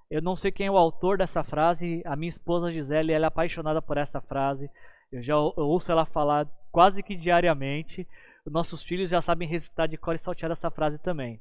[0.10, 2.02] Eu não sei quem é o autor dessa frase.
[2.06, 4.70] A minha esposa Gisele ela é apaixonada por essa frase.
[5.12, 8.08] Eu já ouço ela falar quase que diariamente.
[8.46, 11.40] Os nossos filhos já sabem recitar de cor e saltear essa frase também.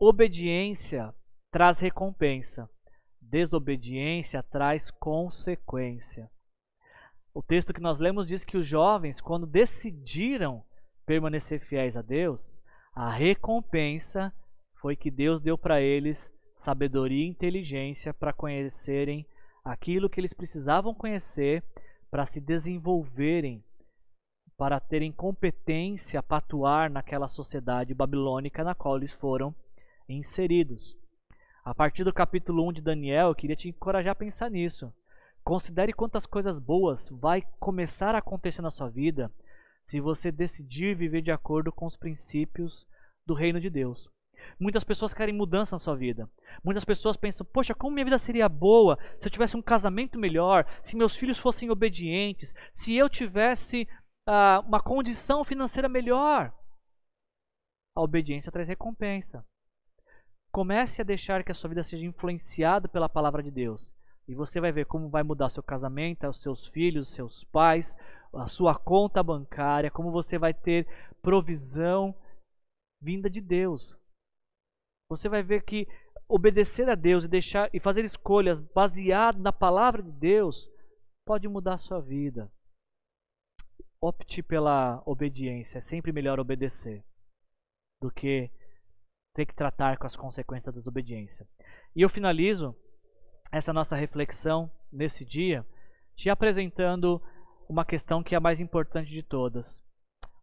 [0.00, 1.14] Obediência
[1.50, 2.68] traz recompensa.
[3.20, 6.30] Desobediência traz consequência.
[7.34, 10.64] O texto que nós lemos diz que os jovens, quando decidiram
[11.04, 12.60] permanecer fiéis a Deus,
[12.94, 14.32] a recompensa
[14.80, 16.32] foi que Deus deu para eles
[16.64, 19.26] sabedoria e inteligência para conhecerem
[19.62, 21.62] aquilo que eles precisavam conhecer
[22.10, 23.62] para se desenvolverem,
[24.56, 29.54] para terem competência para atuar naquela sociedade babilônica na qual eles foram
[30.08, 30.96] inseridos.
[31.62, 34.90] A partir do capítulo 1 de Daniel, eu queria te encorajar a pensar nisso.
[35.44, 39.30] Considere quantas coisas boas vai começar a acontecer na sua vida
[39.86, 42.86] se você decidir viver de acordo com os princípios
[43.26, 44.13] do reino de Deus.
[44.58, 46.30] Muitas pessoas querem mudança na sua vida.
[46.62, 50.66] Muitas pessoas pensam: poxa, como minha vida seria boa se eu tivesse um casamento melhor,
[50.82, 53.88] se meus filhos fossem obedientes, se eu tivesse
[54.26, 56.52] ah, uma condição financeira melhor.
[57.96, 59.44] A obediência traz recompensa.
[60.50, 63.94] Comece a deixar que a sua vida seja influenciada pela palavra de Deus.
[64.26, 67.94] E você vai ver como vai mudar seu casamento, os seus filhos, os seus pais,
[68.32, 70.86] a sua conta bancária, como você vai ter
[71.20, 72.14] provisão
[73.00, 73.96] vinda de Deus.
[75.16, 75.86] Você vai ver que
[76.28, 80.68] obedecer a Deus e deixar e fazer escolhas baseadas na palavra de Deus
[81.24, 82.50] pode mudar a sua vida.
[84.00, 87.04] Opte pela obediência, é sempre melhor obedecer
[88.02, 88.50] do que
[89.34, 91.46] ter que tratar com as consequências da desobediência.
[91.96, 92.76] E eu finalizo
[93.50, 95.66] essa nossa reflexão nesse dia
[96.14, 97.22] te apresentando
[97.68, 99.82] uma questão que é a mais importante de todas.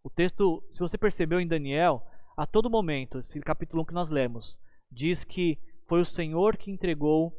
[0.03, 2.05] O texto, se você percebeu em Daniel,
[2.35, 4.59] a todo momento, esse capítulo 1 que nós lemos,
[4.91, 7.33] diz que foi o Senhor que entregou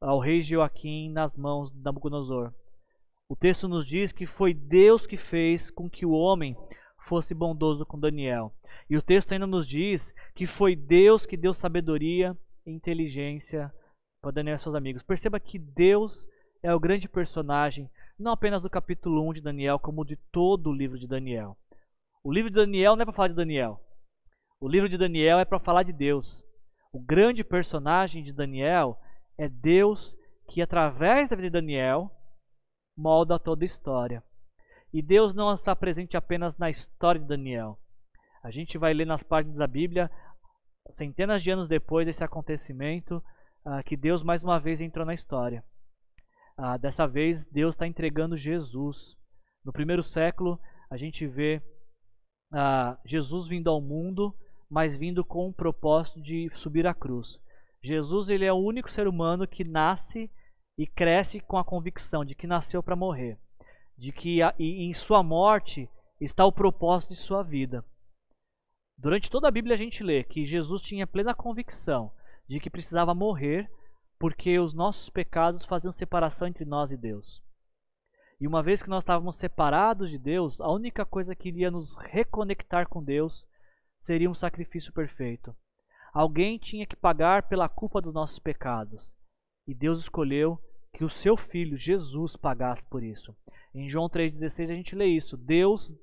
[0.00, 2.52] ao rei Joaquim nas mãos de Nabucodonosor.
[3.28, 6.56] O texto nos diz que foi Deus que fez com que o homem
[7.08, 8.52] fosse bondoso com Daniel.
[8.88, 12.36] E o texto ainda nos diz que foi Deus que deu sabedoria
[12.66, 13.72] e inteligência
[14.20, 15.02] para Daniel e seus amigos.
[15.02, 16.26] Perceba que Deus
[16.62, 20.74] é o grande personagem, não apenas do capítulo 1 de Daniel, como de todo o
[20.74, 21.56] livro de Daniel.
[22.22, 23.83] O livro de Daniel não é para falar de Daniel.
[24.60, 26.42] O livro de Daniel é para falar de Deus.
[26.92, 28.98] O grande personagem de Daniel
[29.36, 30.16] é Deus
[30.48, 32.10] que, através da vida de Daniel,
[32.96, 34.22] molda toda a história.
[34.92, 37.78] E Deus não está presente apenas na história de Daniel.
[38.42, 40.10] A gente vai ler nas páginas da Bíblia,
[40.90, 43.16] centenas de anos depois desse acontecimento,
[43.66, 45.64] uh, que Deus mais uma vez entrou na história.
[46.56, 49.16] Uh, dessa vez, Deus está entregando Jesus.
[49.64, 51.60] No primeiro século, a gente vê
[52.52, 54.32] uh, Jesus vindo ao mundo,
[54.74, 57.38] mas vindo com o propósito de subir à cruz.
[57.80, 60.28] Jesus ele é o único ser humano que nasce
[60.76, 63.38] e cresce com a convicção de que nasceu para morrer,
[63.96, 65.88] de que em sua morte
[66.20, 67.84] está o propósito de sua vida.
[68.98, 72.10] Durante toda a Bíblia a gente lê que Jesus tinha plena convicção
[72.48, 73.70] de que precisava morrer
[74.18, 77.40] porque os nossos pecados faziam separação entre nós e Deus.
[78.40, 81.96] E uma vez que nós estávamos separados de Deus, a única coisa que iria nos
[81.96, 83.46] reconectar com Deus
[84.04, 85.54] seria um sacrifício perfeito.
[86.12, 89.16] Alguém tinha que pagar pela culpa dos nossos pecados.
[89.66, 90.60] E Deus escolheu
[90.92, 93.34] que o seu filho Jesus pagasse por isso.
[93.74, 95.36] Em João 3,16 a gente lê isso.
[95.36, 95.96] Deus,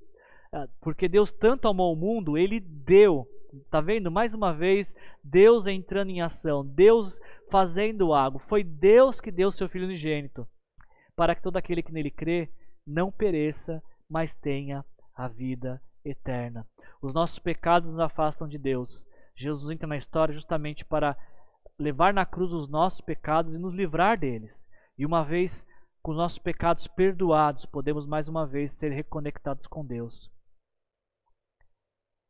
[0.52, 3.28] ah, porque Deus tanto amou o mundo, ele deu
[3.70, 4.10] Tá vendo?
[4.10, 7.20] Mais uma vez, Deus entrando em ação, Deus
[7.50, 8.40] fazendo algo.
[8.40, 10.48] Foi Deus que deu seu Filho unigênito,
[11.18, 12.50] para que todo aquele que nele crê
[12.88, 16.68] não pereça, mas tenha a vida eterna.
[17.02, 19.06] Os nossos pecados nos afastam de Deus.
[19.36, 21.18] Jesus entra na história justamente para
[21.78, 24.66] levar na cruz os nossos pecados e nos livrar deles.
[24.98, 25.66] E uma vez
[26.02, 30.32] com os nossos pecados perdoados, podemos mais uma vez ser reconectados com Deus.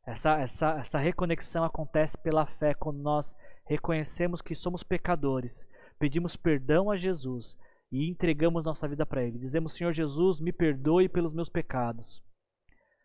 [0.06, 3.36] Essa, essa, essa reconexão acontece pela fé, quando nós
[3.66, 5.66] reconhecemos que somos pecadores,
[6.00, 7.58] pedimos perdão a Jesus
[7.92, 9.38] e entregamos nossa vida para Ele.
[9.38, 12.22] Dizemos: Senhor Jesus, me perdoe pelos meus pecados.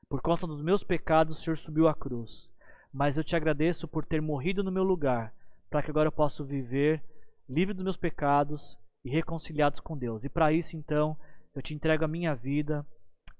[0.09, 2.49] Por conta dos meus pecados, o Senhor subiu à cruz.
[2.93, 5.35] Mas eu te agradeço por ter morrido no meu lugar,
[5.69, 7.03] para que agora eu possa viver
[7.49, 10.25] livre dos meus pecados e reconciliados com Deus.
[10.25, 11.17] E para isso, então,
[11.55, 12.87] eu te entrego a minha vida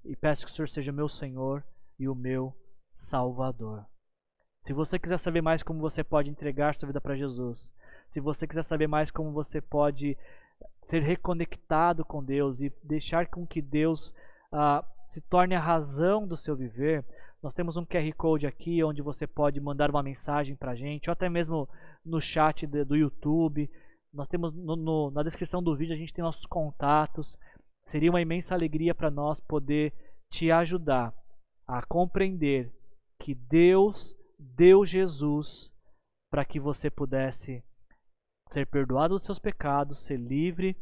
[0.03, 1.63] e peço que o Senhor seja meu Senhor
[1.97, 2.53] e o meu
[2.93, 3.85] Salvador.
[4.63, 7.71] Se você quiser saber mais como você pode entregar sua vida para Jesus,
[8.09, 10.17] se você quiser saber mais como você pode
[10.89, 14.13] ser reconectado com Deus e deixar com que Deus
[14.51, 17.03] ah, se torne a razão do seu viver,
[17.41, 21.09] nós temos um QR Code aqui onde você pode mandar uma mensagem para a gente,
[21.09, 21.67] ou até mesmo
[22.03, 23.69] no chat do YouTube.
[24.13, 27.37] Nós temos no, no, na descrição do vídeo a gente tem nossos contatos.
[27.85, 29.93] Seria uma imensa alegria para nós poder
[30.29, 31.13] te ajudar
[31.65, 32.73] a compreender
[33.19, 35.71] que Deus deu Jesus
[36.29, 37.63] para que você pudesse
[38.51, 40.75] ser perdoado dos seus pecados, ser livre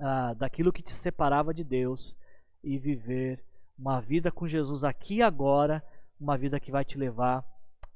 [0.00, 2.16] ah, daquilo que te separava de Deus
[2.62, 3.44] e viver
[3.78, 5.82] uma vida com Jesus aqui e agora,
[6.20, 7.44] uma vida que vai te levar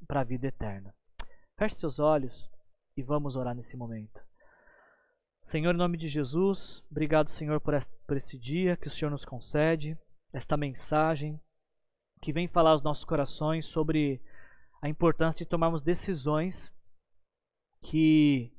[0.07, 0.95] para a vida eterna.
[1.59, 2.51] Feche seus olhos
[2.97, 4.21] e vamos orar nesse momento.
[5.43, 9.97] Senhor, em nome de Jesus, obrigado, Senhor, por esse dia que o Senhor nos concede,
[10.33, 11.41] esta mensagem
[12.21, 14.21] que vem falar aos nossos corações sobre
[14.83, 16.73] a importância de tomarmos decisões
[17.81, 18.53] que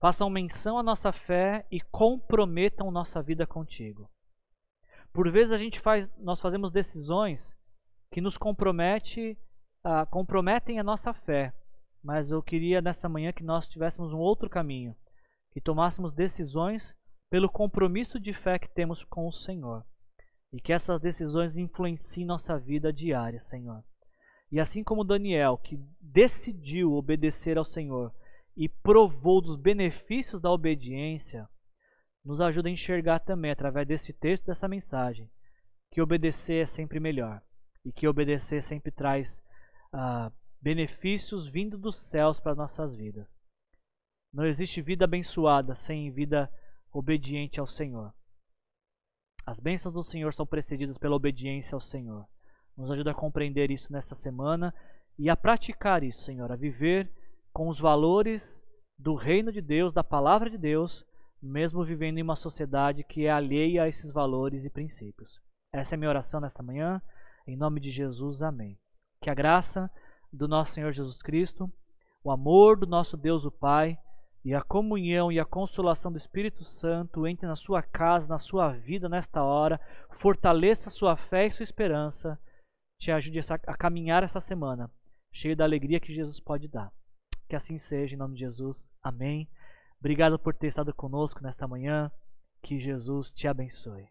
[0.00, 4.10] façam menção à nossa fé e comprometam nossa vida contigo.
[5.12, 7.56] Por vezes a gente faz, nós fazemos decisões
[8.12, 9.36] que nos compromete,
[9.84, 11.52] uh, comprometem a nossa fé,
[12.02, 14.96] mas eu queria nessa manhã que nós tivéssemos um outro caminho,
[15.52, 16.94] que tomássemos decisões
[17.28, 19.84] pelo compromisso de fé que temos com o Senhor.
[20.52, 23.84] E que essas decisões influenciem nossa vida diária, Senhor.
[24.50, 28.12] E assim como Daniel, que decidiu obedecer ao Senhor
[28.56, 31.48] e provou dos benefícios da obediência,
[32.24, 35.30] nos ajuda a enxergar também, através desse texto, dessa mensagem,
[35.90, 37.42] que obedecer é sempre melhor.
[37.84, 39.42] E que obedecer sempre traz
[39.92, 40.30] ah,
[40.60, 43.26] benefícios vindo dos céus para nossas vidas.
[44.32, 46.52] Não existe vida abençoada sem vida
[46.92, 48.12] obediente ao Senhor.
[49.46, 52.26] As bênçãos do Senhor são precedidas pela obediência ao Senhor.
[52.76, 54.74] Nos ajuda a compreender isso nessa semana
[55.18, 57.10] e a praticar isso, Senhor, a viver
[57.52, 58.62] com os valores
[58.98, 61.04] do reino de Deus, da palavra de Deus,
[61.42, 65.40] mesmo vivendo em uma sociedade que é alheia a esses valores e princípios.
[65.72, 67.00] Essa é minha oração nesta manhã.
[67.46, 68.78] Em nome de Jesus, amém.
[69.22, 69.90] Que a graça
[70.32, 71.72] do nosso Senhor Jesus Cristo,
[72.22, 73.98] o amor do nosso Deus o Pai
[74.44, 78.72] e a comunhão e a consolação do Espírito Santo entre na sua casa, na sua
[78.72, 79.80] vida nesta hora,
[80.18, 82.38] fortaleça sua fé e sua esperança,
[82.98, 84.90] te ajude a caminhar essa semana,
[85.32, 86.92] cheio da alegria que Jesus pode dar.
[87.48, 88.90] Que assim seja, em nome de Jesus.
[89.02, 89.48] Amém.
[90.00, 92.10] Obrigado por ter estado conosco nesta manhã.
[92.62, 94.08] Que Jesus te abençoe.